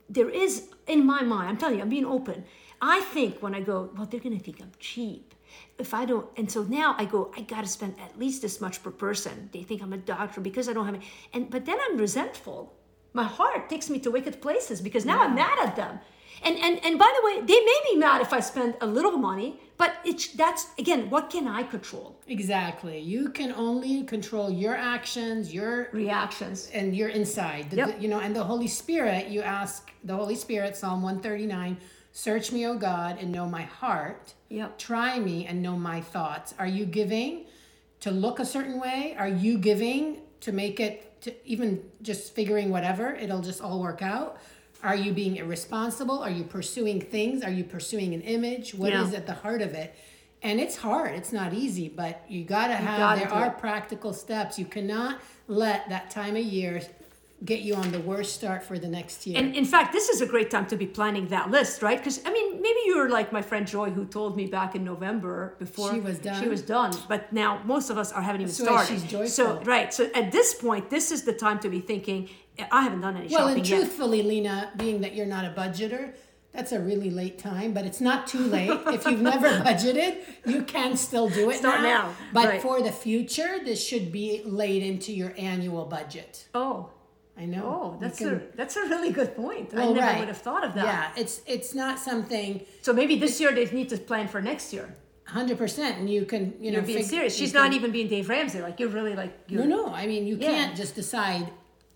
there 0.08 0.28
is 0.28 0.68
in 0.86 1.04
my 1.04 1.22
mind 1.22 1.48
i'm 1.48 1.56
telling 1.56 1.76
you 1.76 1.82
i'm 1.82 1.88
being 1.88 2.06
open. 2.06 2.44
I 2.80 3.00
think 3.00 3.42
when 3.42 3.54
i 3.54 3.60
go 3.60 3.90
well 3.96 4.06
they're 4.06 4.20
going 4.20 4.38
to 4.38 4.44
think 4.44 4.60
i'm 4.60 4.72
cheap. 4.78 5.34
If 5.78 5.94
i 5.94 6.04
don't 6.04 6.26
and 6.36 6.50
so 6.50 6.62
now 6.62 6.94
i 6.98 7.04
go 7.04 7.32
i 7.36 7.42
got 7.42 7.62
to 7.62 7.66
spend 7.68 7.96
at 8.00 8.18
least 8.18 8.42
this 8.42 8.60
much 8.60 8.82
per 8.82 8.90
person. 8.90 9.50
They 9.52 9.62
think 9.62 9.82
i'm 9.82 9.92
a 9.92 9.98
doctor 9.98 10.40
because 10.40 10.68
i 10.68 10.72
don't 10.72 10.86
have 10.86 10.94
any 10.94 11.06
and 11.32 11.50
but 11.50 11.66
then 11.66 11.78
i'm 11.84 11.96
resentful 11.96 12.77
my 13.12 13.24
heart 13.24 13.68
takes 13.68 13.88
me 13.90 13.98
to 13.98 14.10
wicked 14.10 14.40
places 14.40 14.80
because 14.80 15.04
now 15.04 15.16
yeah. 15.16 15.24
i'm 15.24 15.34
mad 15.34 15.58
at 15.66 15.76
them 15.76 15.98
and 16.42 16.56
and 16.58 16.84
and 16.84 16.98
by 16.98 17.12
the 17.16 17.26
way, 17.26 17.46
they 17.46 17.60
may 17.60 17.80
be 17.90 17.96
mad 17.96 18.20
if 18.20 18.32
I 18.32 18.40
spend 18.40 18.76
a 18.80 18.86
little 18.86 19.12
money, 19.12 19.60
but 19.76 19.96
it's 20.04 20.28
that's 20.28 20.68
again, 20.78 21.10
what 21.10 21.30
can 21.30 21.48
I 21.48 21.62
control? 21.62 22.16
Exactly. 22.26 22.98
You 23.00 23.30
can 23.30 23.52
only 23.52 24.04
control 24.04 24.50
your 24.50 24.74
actions, 24.74 25.52
your 25.52 25.88
reactions, 25.92 26.70
and 26.72 26.96
your 26.96 27.08
inside. 27.08 27.70
The, 27.70 27.76
yep. 27.76 28.00
You 28.00 28.08
know, 28.08 28.20
and 28.20 28.34
the 28.34 28.44
Holy 28.44 28.68
Spirit. 28.68 29.28
You 29.28 29.42
ask 29.42 29.90
the 30.04 30.14
Holy 30.14 30.36
Spirit, 30.36 30.76
Psalm 30.76 31.02
one 31.02 31.20
thirty 31.20 31.46
nine. 31.46 31.76
Search 32.12 32.52
me, 32.52 32.66
O 32.66 32.76
God, 32.76 33.18
and 33.20 33.30
know 33.30 33.46
my 33.46 33.62
heart. 33.62 34.34
Yep. 34.48 34.78
Try 34.78 35.18
me 35.18 35.46
and 35.46 35.62
know 35.62 35.76
my 35.76 36.00
thoughts. 36.00 36.54
Are 36.58 36.66
you 36.66 36.84
giving 36.84 37.46
to 38.00 38.10
look 38.10 38.38
a 38.40 38.44
certain 38.44 38.80
way? 38.80 39.14
Are 39.18 39.28
you 39.28 39.58
giving 39.58 40.18
to 40.40 40.52
make 40.52 40.80
it 40.80 41.07
to 41.22 41.34
even 41.46 41.82
just 42.02 42.34
figuring 42.34 42.70
whatever? 42.70 43.14
It'll 43.14 43.42
just 43.42 43.60
all 43.60 43.80
work 43.80 44.02
out 44.02 44.38
are 44.82 44.94
you 44.94 45.12
being 45.12 45.36
irresponsible? 45.36 46.20
Are 46.20 46.30
you 46.30 46.44
pursuing 46.44 47.00
things? 47.00 47.42
Are 47.42 47.50
you 47.50 47.64
pursuing 47.64 48.14
an 48.14 48.20
image? 48.20 48.74
What 48.74 48.92
yeah. 48.92 49.02
is 49.02 49.12
at 49.12 49.26
the 49.26 49.34
heart 49.34 49.60
of 49.60 49.74
it? 49.74 49.94
And 50.42 50.60
it's 50.60 50.76
hard. 50.76 51.16
It's 51.16 51.32
not 51.32 51.52
easy, 51.52 51.88
but 51.88 52.24
you 52.28 52.44
got 52.44 52.68
to 52.68 52.76
have, 52.76 53.18
there 53.18 53.32
are 53.32 53.48
it. 53.48 53.58
practical 53.58 54.12
steps. 54.12 54.56
You 54.56 54.66
cannot 54.66 55.20
let 55.48 55.88
that 55.88 56.10
time 56.10 56.36
of 56.36 56.44
year 56.44 56.80
get 57.44 57.60
you 57.60 57.74
on 57.74 57.92
the 57.92 58.00
worst 58.00 58.34
start 58.34 58.64
for 58.64 58.78
the 58.78 58.88
next 58.88 59.26
year. 59.26 59.38
And 59.38 59.54
in 59.54 59.64
fact, 59.64 59.92
this 59.92 60.08
is 60.08 60.20
a 60.20 60.26
great 60.26 60.50
time 60.50 60.66
to 60.66 60.76
be 60.76 60.86
planning 60.86 61.28
that 61.28 61.50
list, 61.50 61.82
right? 61.82 61.98
Because 61.98 62.20
I 62.26 62.32
mean, 62.32 62.60
maybe 62.60 62.78
you're 62.86 63.08
like 63.08 63.32
my 63.32 63.42
friend 63.42 63.66
Joy, 63.66 63.90
who 63.90 64.04
told 64.06 64.36
me 64.36 64.46
back 64.46 64.74
in 64.74 64.84
November 64.84 65.54
before 65.58 65.92
she 65.92 66.00
was 66.00 66.18
done. 66.18 66.42
She 66.42 66.48
was 66.48 66.62
done, 66.62 66.92
but 67.08 67.32
now 67.32 67.62
most 67.64 67.90
of 67.90 67.98
us 67.98 68.12
are 68.12 68.22
haven't 68.22 68.42
even 68.42 68.48
That's 68.48 68.62
started. 68.62 68.92
She's 68.92 69.04
joyful. 69.04 69.28
So 69.28 69.60
right. 69.62 69.94
So 69.94 70.10
at 70.14 70.32
this 70.32 70.54
point, 70.54 70.90
this 70.90 71.12
is 71.12 71.22
the 71.22 71.32
time 71.32 71.60
to 71.60 71.68
be 71.68 71.80
thinking. 71.80 72.28
I 72.72 72.82
haven't 72.82 73.02
done 73.02 73.16
any 73.16 73.28
well, 73.28 73.46
shopping 73.46 73.58
and 73.58 73.64
truthfully, 73.64 74.24
Lina, 74.24 74.72
being 74.76 75.00
that 75.02 75.14
you're 75.14 75.26
not 75.26 75.44
a 75.44 75.50
budgeter, 75.50 76.14
that's 76.52 76.72
a 76.72 76.80
really 76.80 77.10
late 77.10 77.38
time, 77.38 77.72
but 77.72 77.84
it's 77.84 78.00
not 78.00 78.26
too 78.26 78.40
late. 78.40 78.70
if 78.88 79.04
you've 79.06 79.20
never 79.20 79.48
budgeted, 79.48 80.16
you 80.44 80.64
can 80.64 80.96
still 80.96 81.28
do 81.28 81.50
it 81.50 81.58
Start 81.58 81.82
now. 81.82 82.08
now. 82.08 82.14
But 82.32 82.46
right. 82.46 82.60
for 82.60 82.82
the 82.82 82.90
future, 82.90 83.60
this 83.64 83.86
should 83.86 84.10
be 84.10 84.42
laid 84.44 84.82
into 84.82 85.12
your 85.12 85.32
annual 85.38 85.84
budget. 85.84 86.48
Oh. 86.54 86.90
I 87.38 87.44
know. 87.44 87.64
Oh, 87.64 87.98
that's 88.00 88.18
can, 88.18 88.34
a 88.34 88.56
that's 88.56 88.76
a 88.76 88.82
really 88.82 89.12
good 89.12 89.36
point. 89.36 89.72
Well, 89.72 89.82
I 89.82 89.86
oh, 89.86 89.92
never 89.92 90.06
right. 90.06 90.18
would 90.18 90.28
have 90.28 90.38
thought 90.38 90.64
of 90.64 90.74
that. 90.74 90.84
Yeah, 90.84 91.10
it's 91.16 91.40
it's 91.46 91.74
not 91.74 91.98
something. 91.98 92.64
So 92.82 92.92
maybe 92.92 93.16
this 93.16 93.40
year 93.40 93.54
they 93.54 93.66
need 93.66 93.88
to 93.90 93.98
plan 93.98 94.26
for 94.26 94.42
next 94.42 94.72
year. 94.72 94.92
Hundred 95.24 95.58
percent, 95.58 95.98
and 95.98 96.10
you 96.10 96.24
can 96.24 96.54
you 96.60 96.72
know. 96.72 96.78
You're 96.78 96.86
being 96.86 96.98
fig- 96.98 97.06
serious. 97.06 97.36
She's 97.36 97.54
not 97.54 97.72
even 97.74 97.92
being 97.92 98.08
Dave 98.08 98.28
Ramsey. 98.28 98.60
Like 98.60 98.80
you're 98.80 98.88
really 98.88 99.14
like. 99.14 99.38
You're, 99.46 99.66
no, 99.66 99.86
no. 99.86 99.94
I 99.94 100.06
mean, 100.06 100.26
you 100.26 100.36
yeah. 100.36 100.48
can't 100.48 100.76
just 100.76 100.94
decide 100.94 101.48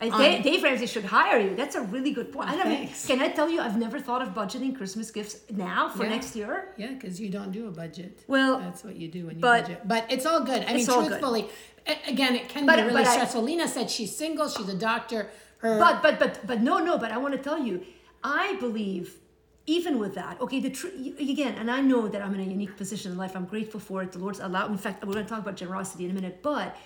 and 0.02 0.12
Dave, 0.18 0.42
Dave, 0.42 0.62
Ramsey 0.62 0.86
should 0.86 1.04
hire 1.04 1.38
you. 1.38 1.54
That's 1.54 1.74
a 1.74 1.82
really 1.82 2.12
good 2.12 2.32
point. 2.32 2.50
I 2.50 2.68
mean, 2.68 2.88
can 3.06 3.20
I 3.20 3.28
tell 3.28 3.48
you, 3.48 3.60
I've 3.60 3.78
never 3.78 4.00
thought 4.00 4.22
of 4.22 4.30
budgeting 4.34 4.76
Christmas 4.76 5.10
gifts 5.10 5.36
now 5.50 5.88
for 5.88 6.04
yeah. 6.04 6.10
next 6.10 6.34
year. 6.34 6.74
Yeah, 6.76 6.92
because 6.92 7.20
you 7.20 7.28
don't 7.28 7.52
do 7.52 7.68
a 7.68 7.70
budget. 7.70 8.20
Well, 8.26 8.58
that's 8.58 8.82
what 8.84 8.96
you 8.96 9.08
do 9.08 9.26
when 9.26 9.36
you 9.36 9.40
but, 9.40 9.62
budget. 9.62 9.88
But 9.88 10.10
it's 10.10 10.26
all 10.26 10.42
good. 10.44 10.64
I 10.64 10.74
mean, 10.74 10.86
truthfully, 10.86 11.48
good. 11.86 11.98
again, 12.06 12.34
it 12.34 12.48
can 12.48 12.66
but, 12.66 12.76
be 12.76 12.82
really 12.82 13.04
stressful. 13.04 13.42
I, 13.42 13.44
Lina 13.44 13.68
said 13.68 13.90
she's 13.90 14.14
single. 14.14 14.48
She's 14.48 14.68
a 14.68 14.76
doctor. 14.76 15.30
Her 15.58 15.78
but 15.78 16.02
but 16.02 16.18
but 16.18 16.46
but 16.46 16.60
no 16.60 16.78
no. 16.78 16.98
But 16.98 17.12
I 17.12 17.18
want 17.18 17.34
to 17.34 17.40
tell 17.40 17.58
you, 17.58 17.84
I 18.24 18.56
believe 18.56 19.18
even 19.66 19.98
with 19.98 20.14
that, 20.16 20.40
okay, 20.40 20.58
the 20.58 20.70
tr- 20.70 20.88
again, 20.88 21.54
and 21.54 21.70
I 21.70 21.80
know 21.80 22.08
that 22.08 22.20
I'm 22.20 22.34
in 22.34 22.40
a 22.40 22.50
unique 22.50 22.76
position 22.76 23.12
in 23.12 23.18
life. 23.18 23.36
I'm 23.36 23.44
grateful 23.44 23.78
for 23.78 24.02
it. 24.02 24.10
The 24.10 24.18
Lord's 24.18 24.40
allowed. 24.40 24.70
In 24.70 24.78
fact, 24.78 25.04
we're 25.04 25.12
going 25.12 25.24
to 25.24 25.30
talk 25.30 25.40
about 25.40 25.56
generosity 25.56 26.04
in 26.04 26.10
a 26.10 26.14
minute, 26.14 26.42
but 26.42 26.76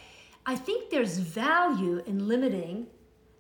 I 0.45 0.55
think 0.55 0.91
there's 0.91 1.19
value 1.19 2.03
in 2.07 2.29
limiting 2.29 2.87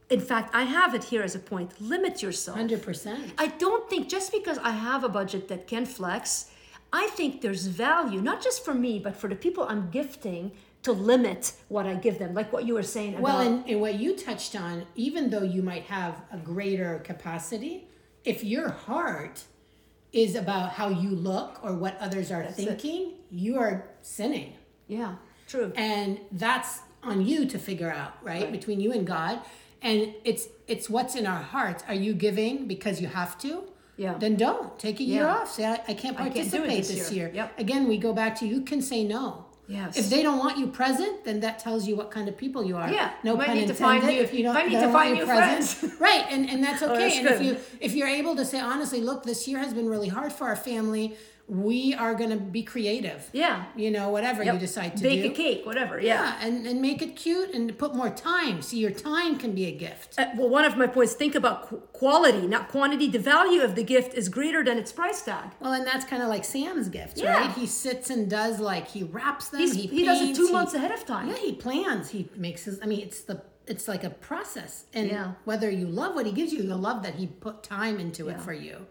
in 0.08 0.20
fact, 0.20 0.54
I 0.54 0.62
have 0.62 0.94
it 0.94 1.04
here 1.04 1.22
as 1.22 1.34
a 1.34 1.38
point 1.38 1.80
limit 1.80 2.22
yourself. 2.22 2.58
100%. 2.58 3.32
I 3.38 3.48
don't 3.48 3.88
think 3.90 4.08
just 4.08 4.32
because 4.32 4.58
I 4.58 4.70
have 4.70 5.02
a 5.04 5.08
budget 5.08 5.48
that 5.48 5.66
can 5.66 5.84
flex, 5.84 6.50
I 6.92 7.08
think 7.08 7.42
there's 7.42 7.66
value, 7.66 8.20
not 8.20 8.42
just 8.42 8.64
for 8.64 8.74
me, 8.74 8.98
but 8.98 9.16
for 9.16 9.28
the 9.28 9.34
people 9.34 9.64
I'm 9.68 9.90
gifting 9.90 10.52
to 10.84 10.92
limit 10.92 11.52
what 11.68 11.86
I 11.86 11.94
give 11.94 12.20
them, 12.20 12.34
like 12.34 12.52
what 12.52 12.64
you 12.64 12.74
were 12.74 12.84
saying 12.84 13.14
about. 13.14 13.22
Well, 13.22 13.40
and, 13.40 13.68
and 13.68 13.80
what 13.80 13.94
you 13.94 14.14
touched 14.14 14.54
on, 14.54 14.86
even 14.94 15.30
though 15.30 15.42
you 15.42 15.62
might 15.62 15.82
have 15.84 16.22
a 16.30 16.36
greater 16.36 17.00
capacity, 17.00 17.88
if 18.24 18.44
your 18.44 18.68
heart 18.68 19.42
is 20.12 20.36
about 20.36 20.70
how 20.70 20.88
you 20.88 21.10
look 21.10 21.58
or 21.64 21.74
what 21.74 21.98
others 21.98 22.30
are 22.30 22.44
thinking, 22.46 23.14
you 23.30 23.58
are 23.58 23.84
sinning. 24.02 24.54
yeah, 24.86 25.16
true. 25.48 25.72
and 25.74 26.20
that's 26.30 26.80
on 27.02 27.26
you 27.26 27.46
to 27.46 27.58
figure 27.58 27.90
out 27.90 28.14
right, 28.22 28.50
between 28.52 28.80
you 28.80 28.92
and 28.92 29.06
god 29.06 29.40
and 29.88 29.98
it's 30.30 30.44
it's 30.72 30.86
what's 30.94 31.14
in 31.20 31.26
our 31.34 31.42
hearts. 31.54 31.80
Are 31.90 31.94
you 32.06 32.12
giving 32.26 32.54
because 32.74 33.00
you 33.02 33.08
have 33.20 33.32
to? 33.44 33.52
Yeah. 34.04 34.14
then 34.22 34.34
don't. 34.46 34.68
Take 34.86 34.98
a 35.00 35.06
year 35.12 35.22
Yeah. 35.22 35.36
off. 35.36 35.48
Say 35.56 35.64
i, 35.64 35.74
I 35.74 35.76
can't 35.76 35.88
I 35.88 35.94
can't 35.96 36.16
participate 36.34 36.78
this 36.84 36.88
this, 36.94 37.12
year. 37.12 37.26
year, 37.28 37.34
Yep. 37.40 37.48
again 37.64 37.82
we 37.92 37.96
go 38.08 38.12
back 38.12 38.32
to 38.40 38.44
you 38.52 38.58
can 38.70 38.80
say 38.92 39.00
no. 39.16 39.24
Yes. 39.68 39.96
if 40.02 40.06
they 40.12 40.22
don't 40.26 40.38
want 40.44 40.54
you 40.60 40.66
present 40.82 41.14
then 41.26 41.36
that 41.44 41.54
tells 41.64 41.82
you 41.88 41.94
what 42.00 42.08
kind 42.16 42.26
of 42.30 42.34
people 42.44 42.62
you 42.70 42.76
are. 42.82 42.88
Yeah. 42.98 43.10
no 43.24 43.32
You 43.32 43.38
might 43.38 43.46
pun 43.50 43.56
need 43.58 43.68
to 43.74 43.78
find 43.86 44.00
new- 44.04 44.20
if 44.26 44.30
you 44.36 44.42
don't, 44.44 44.54
might 44.58 44.68
need 44.72 44.84
to 44.88 44.92
find 44.98 45.10
you 45.18 45.24
present. 45.34 45.66
right. 46.08 46.24
And, 46.34 46.42
and 46.52 46.58
that's 46.66 46.82
oh, 46.82 46.92
okay 46.92 47.08
that's 47.08 47.16
and 47.20 47.26
if 47.34 47.40
you 47.46 47.52
if 47.86 47.92
you're 47.96 48.12
able 48.22 48.34
to 48.40 48.44
say 48.52 48.58
honestly 48.72 49.00
look 49.08 49.20
this 49.32 49.40
year 49.48 49.58
has 49.66 49.72
been 49.78 49.88
really 49.94 50.10
hard 50.18 50.32
for 50.38 50.44
our 50.50 50.60
family 50.70 51.06
we 51.48 51.94
are 51.94 52.14
going 52.14 52.30
to 52.30 52.36
be 52.36 52.62
creative 52.64 53.30
Yeah. 53.32 53.66
you 53.76 53.90
know 53.90 54.08
whatever 54.10 54.42
Yep. 54.42 54.54
you 54.54 54.60
decide 54.60 54.96
to 54.96 55.02
bake 55.04 55.22
do 55.22 55.30
a 55.30 55.32
cake, 55.32 55.64
whatever. 55.64 56.00
Yeah. 56.00 56.08
yeah, 56.40 56.46
and, 56.46 56.66
and 56.66 56.82
make 56.82 57.00
it 57.02 57.14
cute 57.14 57.54
and 57.54 57.76
put 57.78 57.94
more 57.94 58.10
time. 58.10 58.62
See, 58.62 58.78
your 58.78 58.90
time 58.90 59.38
can 59.38 59.52
be 59.54 59.66
a 59.66 59.70
gift. 59.72 60.18
Uh, 60.18 60.26
well, 60.36 60.48
one 60.48 60.64
of 60.64 60.76
my 60.76 60.88
points: 60.88 61.12
think 61.14 61.34
about 61.36 61.68
qu- 61.68 61.76
quality, 61.92 62.46
not 62.48 62.68
quantity. 62.68 63.06
The 63.08 63.20
value 63.20 63.62
of 63.62 63.76
the 63.76 63.84
gift 63.84 64.14
is 64.14 64.28
greater 64.28 64.64
than 64.64 64.76
its 64.76 64.90
price 64.90 65.22
tag. 65.22 65.50
Well, 65.60 65.72
and 65.72 65.86
that's 65.86 66.04
kind 66.04 66.20
of 66.22 66.28
like 66.28 66.44
Sam's 66.44 66.88
gifts, 66.88 67.20
Yeah. 67.20 67.36
right? 67.36 67.50
He 67.52 67.66
sits 67.66 68.10
and 68.10 68.28
does 68.28 68.58
like 68.58 68.88
he 68.88 69.04
wraps 69.04 69.48
them. 69.50 69.60
He's, 69.60 69.74
he 69.74 69.86
he 69.86 70.04
does 70.04 70.20
it 70.20 70.34
two 70.34 70.46
he- 70.48 70.52
months 70.52 70.74
ahead 70.74 70.90
of 70.90 71.06
time. 71.06 71.28
Yeah, 71.28 71.36
he 71.36 71.52
plans. 71.52 72.10
He 72.10 72.28
makes 72.36 72.64
his. 72.64 72.80
I 72.82 72.86
mean, 72.86 73.00
it's 73.00 73.20
the 73.20 73.42
it's 73.68 73.86
like 73.86 74.02
a 74.04 74.10
process, 74.10 74.84
and 74.94 75.08
Yeah. 75.10 75.32
whether 75.44 75.70
you 75.70 75.86
love 75.86 76.14
what 76.16 76.26
he 76.26 76.32
gives 76.32 76.52
you, 76.52 76.62
you'll 76.64 76.78
love 76.78 77.02
that 77.04 77.14
he 77.16 77.26
put 77.28 77.62
time 77.62 78.00
into 78.00 78.28
it 78.28 78.40
for 78.40 78.52
you. 78.52 78.86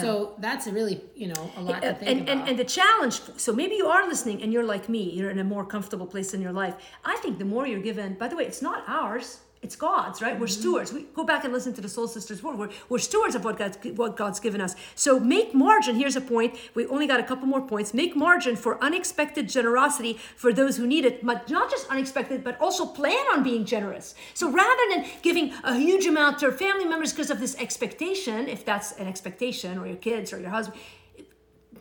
So 0.00 0.34
that's 0.38 0.66
a 0.66 0.72
really 0.72 1.02
you 1.14 1.28
know 1.28 1.50
a 1.56 1.62
lot 1.62 1.82
to 1.82 1.94
think 1.94 2.10
and, 2.10 2.20
about. 2.20 2.32
and, 2.32 2.48
and 2.48 2.58
the 2.58 2.64
challenge 2.64 3.20
so 3.36 3.52
maybe 3.52 3.74
you 3.74 3.86
are 3.86 4.08
listening 4.08 4.42
and 4.42 4.52
you're 4.52 4.64
like 4.64 4.88
me 4.88 5.02
you're 5.10 5.30
in 5.30 5.38
a 5.38 5.44
more 5.44 5.64
comfortable 5.64 6.06
place 6.06 6.32
in 6.34 6.40
your 6.40 6.52
life. 6.52 6.74
I 7.04 7.16
think 7.16 7.38
the 7.38 7.44
more 7.44 7.66
you're 7.66 7.80
given 7.80 8.14
by 8.14 8.28
the 8.28 8.36
way 8.36 8.44
it's 8.44 8.62
not 8.62 8.84
ours 8.86 9.40
it's 9.62 9.76
God's, 9.76 10.20
right? 10.20 10.38
We're 10.38 10.46
Mm-hmm. 10.46 10.60
stewards. 10.60 10.92
We 10.92 11.06
go 11.14 11.24
back 11.24 11.44
and 11.44 11.52
listen 11.52 11.72
to 11.74 11.80
the 11.80 11.88
Soul 11.88 12.08
Sisters 12.08 12.42
word. 12.42 12.58
We're, 12.58 12.68
we're 12.88 12.98
stewards 12.98 13.34
of 13.36 13.44
what 13.44 13.56
God's, 13.56 13.78
what 13.94 14.16
God's 14.16 14.40
given 14.40 14.60
us. 14.60 14.74
So 14.96 15.20
make 15.20 15.54
margin. 15.54 15.94
Here's 15.94 16.16
a 16.16 16.20
point. 16.20 16.56
We 16.74 16.86
only 16.86 17.06
got 17.06 17.20
a 17.20 17.22
couple 17.22 17.46
more 17.46 17.62
points. 17.62 17.94
Make 17.94 18.16
margin 18.16 18.56
for 18.56 18.82
unexpected 18.82 19.48
generosity 19.48 20.18
for 20.36 20.52
those 20.52 20.76
who 20.76 20.86
need 20.86 21.04
it, 21.04 21.24
but 21.24 21.48
not 21.48 21.70
just 21.70 21.88
unexpected, 21.88 22.42
but 22.42 22.60
also 22.60 22.84
plan 22.86 23.24
on 23.32 23.44
being 23.44 23.64
generous. 23.64 24.14
So 24.34 24.50
rather 24.50 24.82
than 24.90 25.06
giving 25.22 25.52
a 25.62 25.76
huge 25.76 26.06
amount 26.06 26.40
to 26.40 26.50
family 26.50 26.84
members 26.84 27.12
because 27.12 27.30
of 27.30 27.38
this 27.38 27.56
expectation, 27.56 28.48
if 28.48 28.64
that's 28.64 28.92
an 28.92 29.06
expectation, 29.06 29.78
or 29.78 29.86
your 29.86 29.96
kids 29.96 30.32
or 30.32 30.40
your 30.40 30.50
husband, 30.50 30.80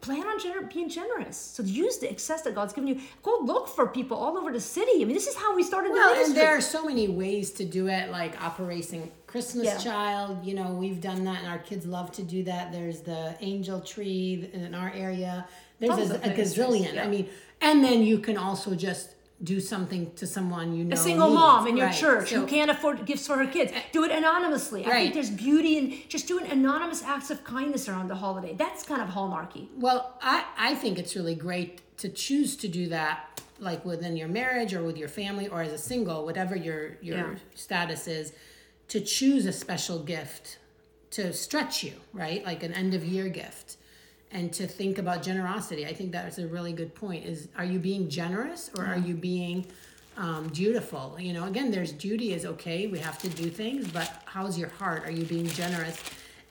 plan 0.01 0.25
on 0.25 0.39
gener- 0.39 0.71
being 0.73 0.89
generous. 0.89 1.37
So 1.37 1.63
use 1.63 1.97
the 1.99 2.09
excess 2.09 2.41
that 2.43 2.55
God's 2.55 2.73
given 2.73 2.87
you. 2.87 2.99
Go 3.23 3.39
look 3.43 3.67
for 3.67 3.87
people 3.87 4.17
all 4.17 4.37
over 4.37 4.51
the 4.51 4.59
city. 4.59 4.95
I 5.01 5.05
mean, 5.05 5.13
this 5.13 5.27
is 5.27 5.35
how 5.35 5.55
we 5.55 5.63
started 5.63 5.91
Well, 5.91 6.15
the 6.15 6.23
and 6.25 6.35
there 6.35 6.49
are 6.57 6.61
so 6.61 6.83
many 6.85 7.07
ways 7.07 7.51
to 7.51 7.65
do 7.65 7.87
it, 7.87 8.09
like 8.09 8.41
Operation 8.41 9.11
Christmas 9.27 9.65
Yeah. 9.67 9.77
Child. 9.77 10.43
You 10.43 10.55
know, 10.55 10.69
we've 10.73 10.99
done 10.99 11.23
that, 11.25 11.39
and 11.39 11.47
our 11.47 11.59
kids 11.59 11.85
love 11.85 12.11
to 12.13 12.23
do 12.23 12.43
that. 12.45 12.71
There's 12.71 13.01
the 13.01 13.35
Angel 13.41 13.79
Tree 13.79 14.49
in 14.53 14.73
our 14.73 14.91
area. 14.93 15.47
There's 15.79 15.95
Tons 15.95 16.11
a, 16.11 16.15
a 16.15 16.33
gazillion. 16.33 16.93
yeah. 16.95 17.03
I 17.03 17.07
mean, 17.07 17.29
and 17.61 17.83
then 17.83 18.01
you 18.03 18.19
can 18.19 18.37
also 18.37 18.75
just 18.75 19.09
do 19.43 19.59
something 19.59 20.11
to 20.15 20.27
someone 20.27 20.75
you 20.75 20.83
know. 20.85 20.93
a 20.93 20.97
single 20.97 21.27
needs. 21.29 21.39
mom 21.39 21.67
in 21.67 21.75
your 21.77 21.87
Right. 21.87 21.95
church 21.95 22.29
So- 22.29 22.41
who 22.41 22.45
can't 22.47 22.69
afford 22.69 23.05
gifts 23.05 23.25
for 23.25 23.37
her 23.37 23.47
kids. 23.47 23.71
Eh. 23.73 23.81
Do 23.91 24.03
it 24.03 24.11
anonymously. 24.11 24.85
I 24.85 24.89
think 24.91 25.13
there's 25.15 25.31
beauty 25.31 25.77
in 25.77 25.97
just 26.09 26.27
doing 26.27 26.45
anonymous 26.45 27.01
acts 27.03 27.31
of 27.31 27.43
kindness 27.43 27.89
around 27.89 28.07
the 28.09 28.15
holiday. 28.15 28.53
That's 28.55 28.83
kind 28.83 29.01
of 29.01 29.09
hallmarky. 29.09 29.67
Well, 29.75 30.17
I, 30.21 30.45
I 30.57 30.75
think 30.75 30.99
it's 30.99 31.15
really 31.15 31.33
great 31.35 31.81
to 31.97 32.09
choose 32.09 32.55
to 32.57 32.67
do 32.67 32.87
that, 32.89 33.41
like 33.59 33.83
within 33.83 34.15
your 34.15 34.27
marriage 34.27 34.73
or 34.75 34.83
with 34.83 34.97
your 34.97 35.09
family 35.09 35.47
or 35.47 35.61
as 35.63 35.71
a 35.73 35.77
single, 35.77 36.23
whatever 36.23 36.55
your 36.55 36.97
your 37.01 37.17
Yeah. 37.17 37.35
status 37.55 38.07
is, 38.07 38.33
to 38.89 38.99
choose 39.01 39.45
a 39.47 39.53
special 39.53 39.99
gift 39.99 40.59
to 41.11 41.33
stretch 41.33 41.83
you, 41.83 41.93
right? 42.13 42.45
Like 42.45 42.61
an 42.63 42.73
end 42.73 42.93
of 42.93 43.03
year 43.03 43.27
gift. 43.27 43.77
And 44.33 44.53
to 44.53 44.65
think 44.65 44.97
about 44.97 45.23
generosity. 45.23 45.85
I 45.85 45.93
think 45.93 46.11
that's 46.13 46.37
a 46.37 46.47
really 46.47 46.71
good 46.71 46.95
point. 46.95 47.25
Is 47.25 47.49
are 47.57 47.65
you 47.65 47.79
being 47.79 48.09
generous 48.09 48.71
or 48.77 48.85
are 48.85 48.97
you 48.97 49.13
being 49.13 49.65
um, 50.17 50.47
dutiful? 50.49 51.17
You 51.19 51.33
know, 51.33 51.45
again, 51.47 51.69
there's 51.69 51.91
duty 51.91 52.33
is 52.33 52.45
okay. 52.45 52.87
We 52.87 52.99
have 52.99 53.17
to 53.19 53.29
do 53.29 53.49
things, 53.49 53.89
but 53.91 54.21
how's 54.25 54.57
your 54.57 54.69
heart? 54.69 55.03
Are 55.05 55.11
you 55.11 55.25
being 55.25 55.47
generous? 55.47 56.01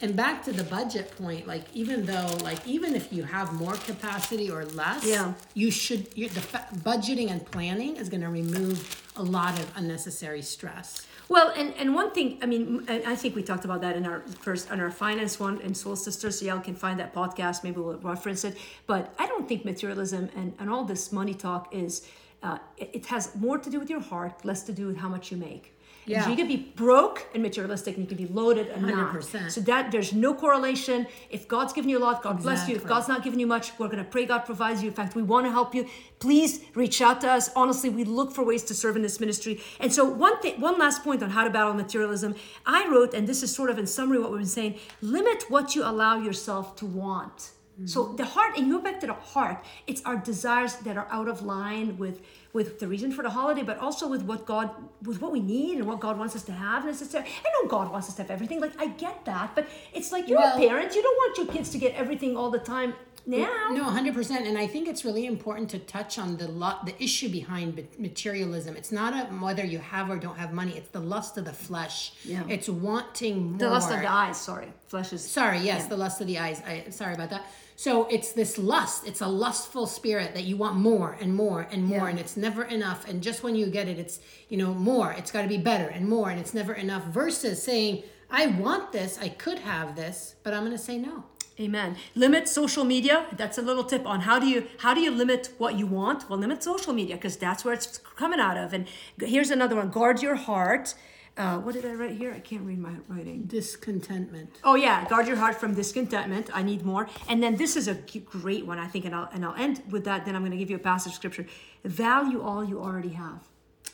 And 0.02 0.16
back 0.16 0.42
to 0.44 0.52
the 0.52 0.64
budget 0.64 1.10
point, 1.16 1.46
like 1.46 1.64
even 1.74 2.04
though, 2.06 2.36
like 2.42 2.66
even 2.66 2.94
if 2.94 3.12
you 3.12 3.22
have 3.22 3.52
more 3.54 3.74
capacity 3.74 4.50
or 4.50 4.64
less, 4.66 5.04
Yeah. 5.06 5.34
you 5.54 5.70
should. 5.70 6.06
You, 6.14 6.28
the 6.30 6.40
budgeting 6.84 7.30
and 7.30 7.44
planning 7.50 7.96
is 7.96 8.08
going 8.08 8.22
to 8.22 8.28
remove 8.30 9.09
a 9.20 9.28
lot 9.38 9.58
of 9.58 9.66
unnecessary 9.76 10.42
stress. 10.42 11.06
Well, 11.28 11.52
and, 11.56 11.72
and 11.74 11.94
one 11.94 12.10
thing, 12.10 12.38
I 12.42 12.46
mean, 12.46 12.84
I 12.88 13.14
think 13.14 13.36
we 13.36 13.44
talked 13.44 13.64
about 13.64 13.82
that 13.82 13.94
in 13.94 14.04
our 14.04 14.20
first, 14.40 14.72
on 14.72 14.80
our 14.80 14.90
finance 14.90 15.38
one 15.38 15.60
in 15.60 15.74
Soul 15.74 15.94
Sisters. 15.94 16.40
So 16.40 16.46
y'all 16.46 16.58
can 16.58 16.74
find 16.74 16.98
that 16.98 17.14
podcast. 17.14 17.62
Maybe 17.62 17.80
we'll 17.80 17.98
reference 17.98 18.42
it. 18.44 18.56
But 18.86 19.14
I 19.16 19.26
don't 19.28 19.46
think 19.48 19.64
materialism 19.64 20.28
and, 20.34 20.54
and 20.58 20.68
all 20.68 20.84
this 20.84 21.12
money 21.12 21.34
talk 21.34 21.72
is, 21.72 22.04
uh, 22.42 22.58
it, 22.76 22.90
it 22.94 23.06
has 23.06 23.32
more 23.36 23.58
to 23.58 23.70
do 23.70 23.78
with 23.78 23.90
your 23.90 24.00
heart, 24.00 24.44
less 24.44 24.64
to 24.64 24.72
do 24.72 24.88
with 24.88 24.96
how 24.96 25.08
much 25.08 25.30
you 25.30 25.36
make. 25.36 25.72
Yeah. 26.10 26.28
You 26.28 26.36
can 26.36 26.48
be 26.48 26.56
broke 26.56 27.26
and 27.34 27.42
materialistic, 27.42 27.96
and 27.96 28.04
you 28.04 28.08
can 28.08 28.26
be 28.26 28.32
loaded 28.32 28.68
and 28.68 28.82
not. 28.82 29.14
100%. 29.14 29.50
So 29.50 29.60
that 29.62 29.90
there's 29.92 30.12
no 30.12 30.34
correlation. 30.34 31.06
If 31.30 31.46
God's 31.46 31.72
given 31.72 31.88
you 31.88 31.98
a 31.98 32.04
lot, 32.08 32.22
God 32.22 32.42
bless 32.42 32.68
you. 32.68 32.76
If 32.76 32.86
God's 32.86 33.08
not 33.08 33.22
giving 33.22 33.40
you 33.40 33.46
much, 33.46 33.78
we're 33.78 33.88
gonna 33.88 34.04
pray 34.04 34.26
God 34.26 34.40
provides 34.40 34.82
you. 34.82 34.88
In 34.88 34.94
fact, 34.94 35.14
we 35.14 35.22
want 35.22 35.46
to 35.46 35.52
help 35.52 35.74
you. 35.74 35.88
Please 36.18 36.60
reach 36.74 37.00
out 37.00 37.20
to 37.22 37.30
us. 37.30 37.50
Honestly, 37.54 37.88
we 37.88 38.04
look 38.04 38.32
for 38.32 38.44
ways 38.44 38.64
to 38.64 38.74
serve 38.74 38.96
in 38.96 39.02
this 39.02 39.20
ministry. 39.20 39.60
And 39.78 39.92
so 39.92 40.04
one 40.04 40.40
thing, 40.40 40.60
one 40.60 40.78
last 40.78 41.04
point 41.04 41.22
on 41.22 41.30
how 41.30 41.44
to 41.44 41.50
battle 41.50 41.74
materialism. 41.74 42.34
I 42.66 42.88
wrote, 42.88 43.14
and 43.14 43.26
this 43.26 43.42
is 43.42 43.54
sort 43.54 43.70
of 43.70 43.78
in 43.78 43.86
summary 43.86 44.18
what 44.18 44.30
we've 44.30 44.40
been 44.40 44.46
saying: 44.60 44.78
limit 45.00 45.44
what 45.48 45.74
you 45.74 45.84
allow 45.84 46.18
yourself 46.18 46.76
to 46.76 46.86
want. 46.86 47.52
So 47.86 48.12
the 48.12 48.26
heart, 48.26 48.58
and 48.58 48.66
you 48.66 48.76
go 48.76 48.84
back 48.84 49.00
to 49.00 49.06
the 49.06 49.14
heart. 49.14 49.64
It's 49.86 50.02
our 50.04 50.16
desires 50.16 50.74
that 50.86 50.98
are 50.98 51.08
out 51.10 51.28
of 51.28 51.40
line 51.40 51.96
with 51.96 52.20
with 52.52 52.80
the 52.80 52.88
reason 52.88 53.12
for 53.12 53.22
the 53.22 53.30
holiday, 53.30 53.62
but 53.62 53.78
also 53.78 54.08
with 54.08 54.22
what 54.22 54.44
God, 54.44 54.70
with 55.02 55.20
what 55.22 55.30
we 55.30 55.40
need 55.40 55.78
and 55.78 55.86
what 55.86 56.00
God 56.00 56.18
wants 56.18 56.34
us 56.34 56.42
to 56.44 56.52
have 56.52 56.84
necessarily. 56.84 57.30
I 57.30 57.48
know 57.62 57.68
God 57.68 57.92
wants 57.92 58.08
us 58.08 58.16
to 58.16 58.22
have 58.22 58.30
everything. 58.30 58.60
Like 58.60 58.72
I 58.80 58.86
get 58.88 59.24
that, 59.24 59.54
but 59.54 59.68
it's 59.94 60.10
like 60.10 60.28
you're 60.28 60.38
Well- 60.38 60.56
a 60.56 60.60
parent. 60.68 60.94
You 60.96 61.02
don't 61.02 61.16
want 61.16 61.38
your 61.38 61.46
kids 61.46 61.70
to 61.70 61.78
get 61.78 61.94
everything 61.94 62.36
all 62.36 62.50
the 62.50 62.58
time 62.58 62.94
now. 63.26 63.68
No, 63.72 63.84
hundred 63.84 64.14
percent, 64.14 64.46
and 64.46 64.56
I 64.58 64.66
think 64.66 64.88
it's 64.88 65.04
really 65.04 65.26
important 65.26 65.70
to 65.70 65.78
touch 65.78 66.18
on 66.18 66.36
the 66.36 66.48
lo- 66.48 66.78
the 66.84 66.94
issue 67.02 67.28
behind 67.28 67.86
materialism. 67.98 68.76
It's 68.76 68.92
not 68.92 69.12
a 69.14 69.26
whether 69.36 69.64
you 69.64 69.78
have 69.78 70.10
or 70.10 70.16
don't 70.18 70.36
have 70.38 70.52
money. 70.52 70.76
It's 70.76 70.88
the 70.90 71.00
lust 71.00 71.36
of 71.38 71.44
the 71.44 71.52
flesh. 71.52 72.12
Yeah. 72.24 72.42
It's 72.48 72.68
wanting 72.68 73.50
more. 73.52 73.58
The 73.58 73.70
lust 73.70 73.90
of 73.92 74.00
the 74.00 74.10
eyes. 74.10 74.40
Sorry, 74.40 74.72
flesh 74.88 75.12
is. 75.12 75.22
Sorry, 75.28 75.58
yes, 75.58 75.86
the 75.86 75.96
lust 75.96 76.20
of 76.20 76.26
the 76.26 76.38
eyes. 76.38 76.60
I 76.66 76.90
sorry 76.90 77.14
about 77.14 77.30
that. 77.30 77.44
So 77.76 78.06
it's 78.08 78.32
this 78.32 78.58
lust. 78.58 79.06
It's 79.06 79.22
a 79.22 79.26
lustful 79.26 79.86
spirit 79.86 80.34
that 80.34 80.44
you 80.44 80.56
want 80.58 80.76
more 80.76 81.16
and 81.20 81.34
more 81.34 81.66
and 81.70 81.82
more, 81.84 82.00
Yeah. 82.00 82.08
and 82.08 82.18
it's 82.18 82.36
never 82.36 82.64
enough. 82.64 83.08
And 83.08 83.22
just 83.22 83.42
when 83.42 83.56
you 83.56 83.66
get 83.66 83.88
it, 83.88 83.98
it's 83.98 84.20
you 84.50 84.58
know 84.58 84.74
more. 84.74 85.12
It's 85.12 85.30
got 85.30 85.42
to 85.42 85.48
be 85.48 85.56
better 85.56 85.88
and 85.88 86.06
more, 86.08 86.28
and 86.30 86.38
it's 86.38 86.52
never 86.52 86.74
enough. 86.74 87.04
Versus 87.06 87.62
saying, 87.62 88.02
"I 88.30 88.48
want 88.48 88.92
this. 88.92 89.18
I 89.20 89.28
could 89.30 89.58
have 89.60 89.96
this, 89.96 90.34
but 90.42 90.52
I'm 90.52 90.60
going 90.64 90.72
to 90.76 90.78
say 90.82 90.98
no." 90.98 91.24
Amen. 91.60 91.96
Limit 92.14 92.48
social 92.48 92.84
media. 92.84 93.26
That's 93.36 93.58
a 93.58 93.62
little 93.62 93.84
tip 93.84 94.06
on 94.06 94.20
how 94.20 94.38
do 94.38 94.46
you 94.46 94.66
how 94.78 94.94
do 94.94 95.00
you 95.00 95.10
limit 95.10 95.50
what 95.58 95.78
you 95.78 95.86
want? 95.86 96.28
Well, 96.28 96.38
limit 96.38 96.62
social 96.62 96.94
media 96.94 97.16
because 97.16 97.36
that's 97.36 97.64
where 97.64 97.74
it's 97.74 97.98
coming 97.98 98.40
out 98.40 98.56
of. 98.56 98.72
And 98.72 98.86
here's 99.20 99.50
another 99.50 99.76
one. 99.76 99.90
Guard 99.90 100.22
your 100.22 100.36
heart. 100.36 100.94
Uh, 101.36 101.58
what 101.58 101.74
did 101.74 101.84
I 101.84 101.92
write 101.92 102.16
here? 102.16 102.32
I 102.32 102.40
can't 102.40 102.62
read 102.62 102.78
my 102.78 102.94
writing. 103.08 103.44
Discontentment. 103.44 104.58
Oh 104.64 104.74
yeah, 104.74 105.06
guard 105.06 105.28
your 105.28 105.36
heart 105.36 105.54
from 105.56 105.74
discontentment. 105.74 106.50
I 106.52 106.62
need 106.62 106.84
more. 106.84 107.08
And 107.28 107.42
then 107.42 107.56
this 107.56 107.76
is 107.76 107.88
a 107.88 107.94
great 107.94 108.66
one, 108.66 108.78
I 108.78 108.86
think, 108.86 109.04
and 109.04 109.14
I'll 109.14 109.28
and 109.32 109.44
I'll 109.44 109.54
end 109.54 109.82
with 109.90 110.04
that. 110.04 110.24
Then 110.24 110.34
I'm 110.34 110.42
going 110.42 110.52
to 110.52 110.58
give 110.58 110.70
you 110.70 110.76
a 110.76 110.80
passage 110.80 111.12
of 111.12 111.16
scripture. 111.16 111.46
Value 111.84 112.42
all 112.42 112.64
you 112.64 112.80
already 112.80 113.10
have. 113.10 113.46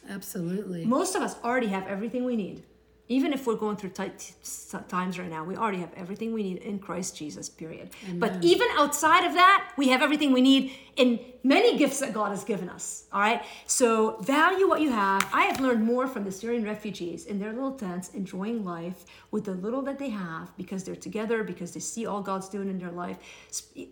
Absolutely. 0.09 0.85
Most 0.85 1.17
of 1.17 1.23
us 1.23 1.37
already 1.43 1.67
have 1.69 1.87
everything 1.89 2.25
we 2.25 2.37
need. 2.37 2.63
Even 3.09 3.33
if 3.33 3.47
we're 3.47 3.55
going 3.55 3.77
through 3.77 3.91
tight 3.91 4.33
times 4.89 5.19
right 5.19 5.31
now, 5.31 5.45
we 5.45 5.57
already 5.57 5.79
have 5.79 5.93
everything 5.95 6.33
we 6.33 6.43
need 6.43 6.59
in 6.59 6.79
Christ 6.79 7.17
Jesus, 7.17 7.49
period. 7.49 7.91
But 8.15 8.43
even 8.43 8.67
outside 8.77 9.25
of 9.25 9.35
that, 9.35 9.73
we 9.77 9.89
have 9.89 10.03
everything 10.03 10.33
we 10.33 10.41
need 10.41 10.73
in 10.97 11.21
many 11.45 11.79
gifts 11.79 12.01
that 12.01 12.13
God 12.13 12.31
has 12.31 12.43
given 12.43 12.69
us. 12.69 13.05
All 13.13 13.21
right. 13.21 13.45
So 13.67 14.17
value 14.23 14.67
what 14.67 14.81
you 14.81 14.91
have. 14.91 15.29
I 15.33 15.43
have 15.43 15.61
learned 15.61 15.85
more 15.85 16.09
from 16.09 16.25
the 16.25 16.33
Syrian 16.33 16.65
refugees 16.65 17.27
in 17.27 17.39
their 17.39 17.53
little 17.53 17.73
tents, 17.73 18.09
enjoying 18.15 18.65
life 18.65 19.05
with 19.31 19.45
the 19.45 19.53
little 19.53 19.83
that 19.83 19.99
they 19.99 20.09
have 20.09 20.57
because 20.57 20.83
they're 20.83 20.97
together, 20.97 21.45
because 21.45 21.73
they 21.73 21.81
see 21.81 22.07
all 22.07 22.23
God's 22.23 22.49
doing 22.49 22.69
in 22.69 22.79
their 22.79 22.91
life. 22.91 23.19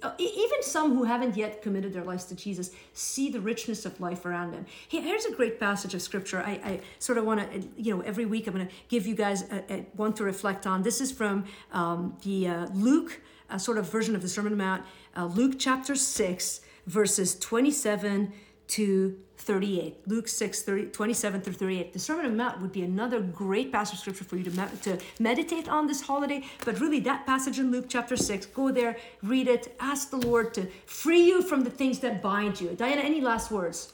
Uh, 0.03 0.13
even 0.19 0.63
some 0.63 0.95
who 0.95 1.05
haven't 1.05 1.37
yet 1.37 1.63
committed 1.63 1.93
their 1.93 2.03
lives 2.03 2.25
to 2.25 2.35
Jesus 2.35 2.71
see 2.93 3.31
the 3.31 3.41
richness 3.41 3.85
of 3.85 4.01
life 4.01 4.25
around 4.25 4.53
them. 4.53 4.67
Here's 4.89 5.27
a 5.27 5.33
great 5.33 5.61
passage 5.61 5.95
of 5.95 6.03
scripture. 6.03 6.41
I, 6.41 6.53
I 6.65 6.81
sort 6.99 7.19
of 7.19 7.25
want 7.25 7.53
to, 7.53 7.69
you 7.77 7.95
know, 7.95 8.03
every 8.03 8.25
week 8.25 8.49
I'm 8.49 8.55
going 8.55 8.67
to 8.67 8.73
give 8.89 9.04
you 9.07 9.15
guys 9.15 9.43
a, 9.51 9.73
a, 9.73 9.87
one 9.95 10.13
to 10.15 10.25
reflect 10.25 10.67
on. 10.67 10.83
This 10.83 11.01
is 11.01 11.13
from 11.13 11.45
um, 11.73 12.17
the 12.23 12.49
uh, 12.49 12.67
Luke, 12.75 13.21
sort 13.59 13.79
of 13.79 13.91
version 13.91 14.15
of 14.17 14.23
the 14.23 14.29
Sermon 14.29 14.53
on 14.53 14.59
the 14.59 14.65
Mount, 14.65 14.83
uh, 15.17 15.27
Luke 15.27 15.55
chapter 15.59 15.95
6 15.95 16.61
verses 16.87 17.39
27 17.39 18.33
to 18.67 19.19
38. 19.37 20.09
Luke 20.09 20.27
6, 20.27 20.63
30, 20.63 20.87
27 20.87 21.41
through 21.43 21.53
38. 21.53 21.93
The 21.93 21.99
Sermon 21.99 22.25
on 22.25 22.31
the 22.33 22.37
Mount 22.37 22.61
would 22.63 22.73
be 22.73 22.83
another 22.83 23.21
great 23.21 23.71
passage 23.71 23.95
of 23.95 24.01
scripture 24.01 24.25
for 24.25 24.37
you 24.37 24.45
to, 24.45 24.51
to 24.83 24.99
meditate 25.21 25.69
on 25.69 25.87
this 25.87 26.01
holiday. 26.01 26.45
But 26.65 26.81
really, 26.81 27.01
that 27.01 27.27
passage 27.27 27.59
in 27.59 27.71
Luke 27.71 27.87
chapter 27.89 28.17
6, 28.17 28.47
go 28.47 28.71
there, 28.71 28.97
read 29.23 29.49
it, 29.49 29.77
ask 29.81 30.11
the 30.11 30.17
Lord 30.17 30.55
to 30.55 30.67
free 30.87 31.25
you 31.25 31.43
from 31.43 31.63
the 31.63 31.71
things 31.71 31.99
that 32.01 32.23
bind 32.23 32.61
you. 32.61 32.71
Diana, 32.71 33.03
any 33.03 33.21
last 33.21 33.51
words? 33.51 33.93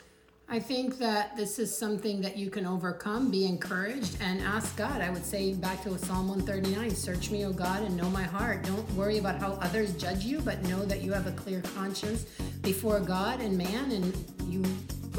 I 0.53 0.59
think 0.59 0.99
that 0.99 1.37
this 1.37 1.61
is 1.61 1.77
something 1.77 2.21
that 2.23 2.37
you 2.37 2.51
can 2.51 2.67
overcome, 2.67 3.31
be 3.31 3.47
encouraged, 3.47 4.17
and 4.21 4.41
ask 4.41 4.77
God. 4.77 5.01
I 5.01 5.09
would 5.09 5.25
say 5.25 5.55
back 5.55 5.85
to 5.85 5.97
Psalm 5.97 6.27
139 6.27 6.91
Search 6.91 7.31
me, 7.31 7.47
O 7.47 7.53
God, 7.53 7.85
and 7.85 7.97
know 7.97 8.11
my 8.11 8.25
heart. 8.25 8.65
Don't 8.65 8.91
worry 8.95 9.19
about 9.19 9.39
how 9.39 9.53
others 9.63 9.95
judge 9.95 10.25
you, 10.25 10.41
but 10.41 10.61
know 10.65 10.85
that 10.87 11.03
you 11.03 11.13
have 11.13 11.29
a 11.29 11.33
clear 11.33 11.63
conscience 11.77 12.25
before 12.63 12.99
God 12.99 13.41
and 13.41 13.57
man, 13.57 13.93
and 13.93 14.13
you 14.49 14.65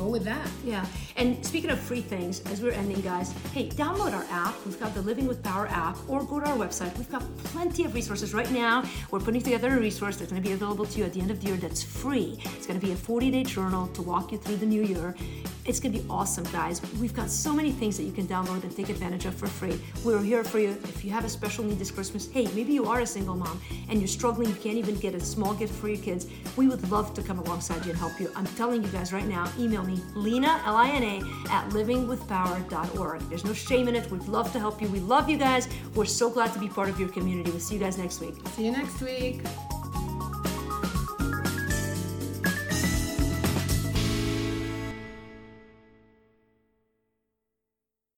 go 0.02 0.10
with 0.10 0.24
that. 0.24 0.50
Yeah. 0.64 0.86
And 1.16 1.46
speaking 1.46 1.70
of 1.70 1.80
free 1.80 2.02
things, 2.02 2.42
as 2.52 2.62
we're 2.62 2.72
ending, 2.72 3.02
guys, 3.02 3.34
hey, 3.54 3.70
download 3.70 4.14
our 4.14 4.26
app. 4.32 4.56
We've 4.66 4.80
got 4.80 4.94
the 4.94 5.02
Living 5.02 5.28
with 5.28 5.44
Power 5.44 5.68
app, 5.68 5.98
or 6.08 6.24
go 6.24 6.40
to 6.40 6.48
our 6.48 6.58
website. 6.58 6.96
We've 6.98 7.12
got 7.12 7.24
plenty 7.46 7.86
of 7.86 7.94
resources 7.94 8.34
right 8.34 8.50
now. 8.52 8.84
We're 9.12 9.20
putting 9.20 9.42
together 9.42 9.70
a 9.78 9.80
resource 9.80 10.18
that's 10.18 10.32
going 10.32 10.42
to 10.42 10.48
be 10.48 10.54
available 10.54 10.86
to 10.86 11.00
you 11.00 11.06
at 11.06 11.14
the 11.14 11.22
end 11.22 11.32
of 11.32 11.40
the 11.42 11.48
year 11.48 11.58
that's 11.58 11.84
free. 11.84 12.40
It's 12.58 12.66
going 12.66 12.80
to 12.80 12.86
be 12.86 12.94
a 12.94 12.96
40 12.96 13.32
day 13.32 13.44
journal 13.44 13.88
to 13.88 14.02
walk 14.02 14.32
you 14.32 14.38
through 14.38 14.58
the 14.58 14.66
new 14.66 14.84
year. 14.84 15.16
It's 15.66 15.80
going 15.80 15.94
to 15.94 16.00
be 16.00 16.06
awesome, 16.10 16.44
guys. 16.46 16.82
We've 17.00 17.14
got 17.14 17.30
so 17.30 17.54
many 17.54 17.72
things 17.72 17.98
that 17.98 18.04
you 18.04 18.12
can 18.12 18.28
download 18.28 18.64
and 18.64 18.76
take 18.76 18.90
advantage 18.90 19.26
of 19.26 19.36
for 19.36 19.48
free. 19.48 19.80
We're 20.04 20.22
here 20.22 20.44
for 20.44 20.60
you. 20.60 20.70
If 20.84 21.06
you 21.06 21.12
have 21.12 21.24
a 21.24 21.30
special 21.30 21.64
need 21.64 21.78
this 21.78 21.92
Christmas, 21.92 22.30
hey, 22.32 22.48
maybe 22.56 22.74
you 22.74 22.86
are 22.86 23.02
a 23.02 23.06
single 23.06 23.36
mom 23.36 23.62
and 23.90 24.00
you're 24.00 24.08
struggling, 24.08 24.50
you 24.50 24.56
can't 24.56 24.78
even 24.78 24.96
get 24.96 25.14
a 25.14 25.20
small 25.20 25.54
gift 25.54 25.74
for 25.74 25.88
your 25.88 26.02
kids. 26.02 26.28
We 26.58 26.68
would 26.68 26.90
love 26.90 27.14
to 27.14 27.22
come 27.22 27.40
alongside 27.40 27.86
you 27.86 27.92
and 27.92 28.00
help 28.00 28.20
you. 28.20 28.32
I'm 28.36 28.48
telling 28.48 28.82
you 28.84 28.90
guys 28.90 29.14
right 29.14 29.28
now, 29.28 29.52
email 29.60 29.84
me, 29.84 30.02
Lina, 30.16 30.62
L 30.66 30.76
I 30.76 30.90
N 30.90 31.04
A, 31.04 31.18
at 31.52 31.70
livingwithpower.org. 31.70 33.22
There's 33.30 33.46
no 33.46 33.54
shame 33.54 33.88
in 33.88 33.96
it. 33.96 34.10
We'd 34.10 34.28
love 34.28 34.52
to 34.54 34.60
help 34.60 34.82
you. 34.82 34.88
We 34.88 35.00
love 35.00 35.30
you 35.30 35.38
guys. 35.38 35.68
We're 35.96 36.06
so 36.06 36.30
glad 36.30 36.54
to 36.54 36.60
be 36.60 36.70
part 36.70 36.90
of 36.90 37.00
your 37.00 37.10
community. 37.10 37.52
We'll 37.52 37.60
see 37.60 37.76
you 37.76 37.80
guys 37.80 37.98
next 37.98 38.20
week. 38.20 38.36
See 38.56 38.66
you 38.66 38.72
next 38.72 39.02
week. 39.02 39.42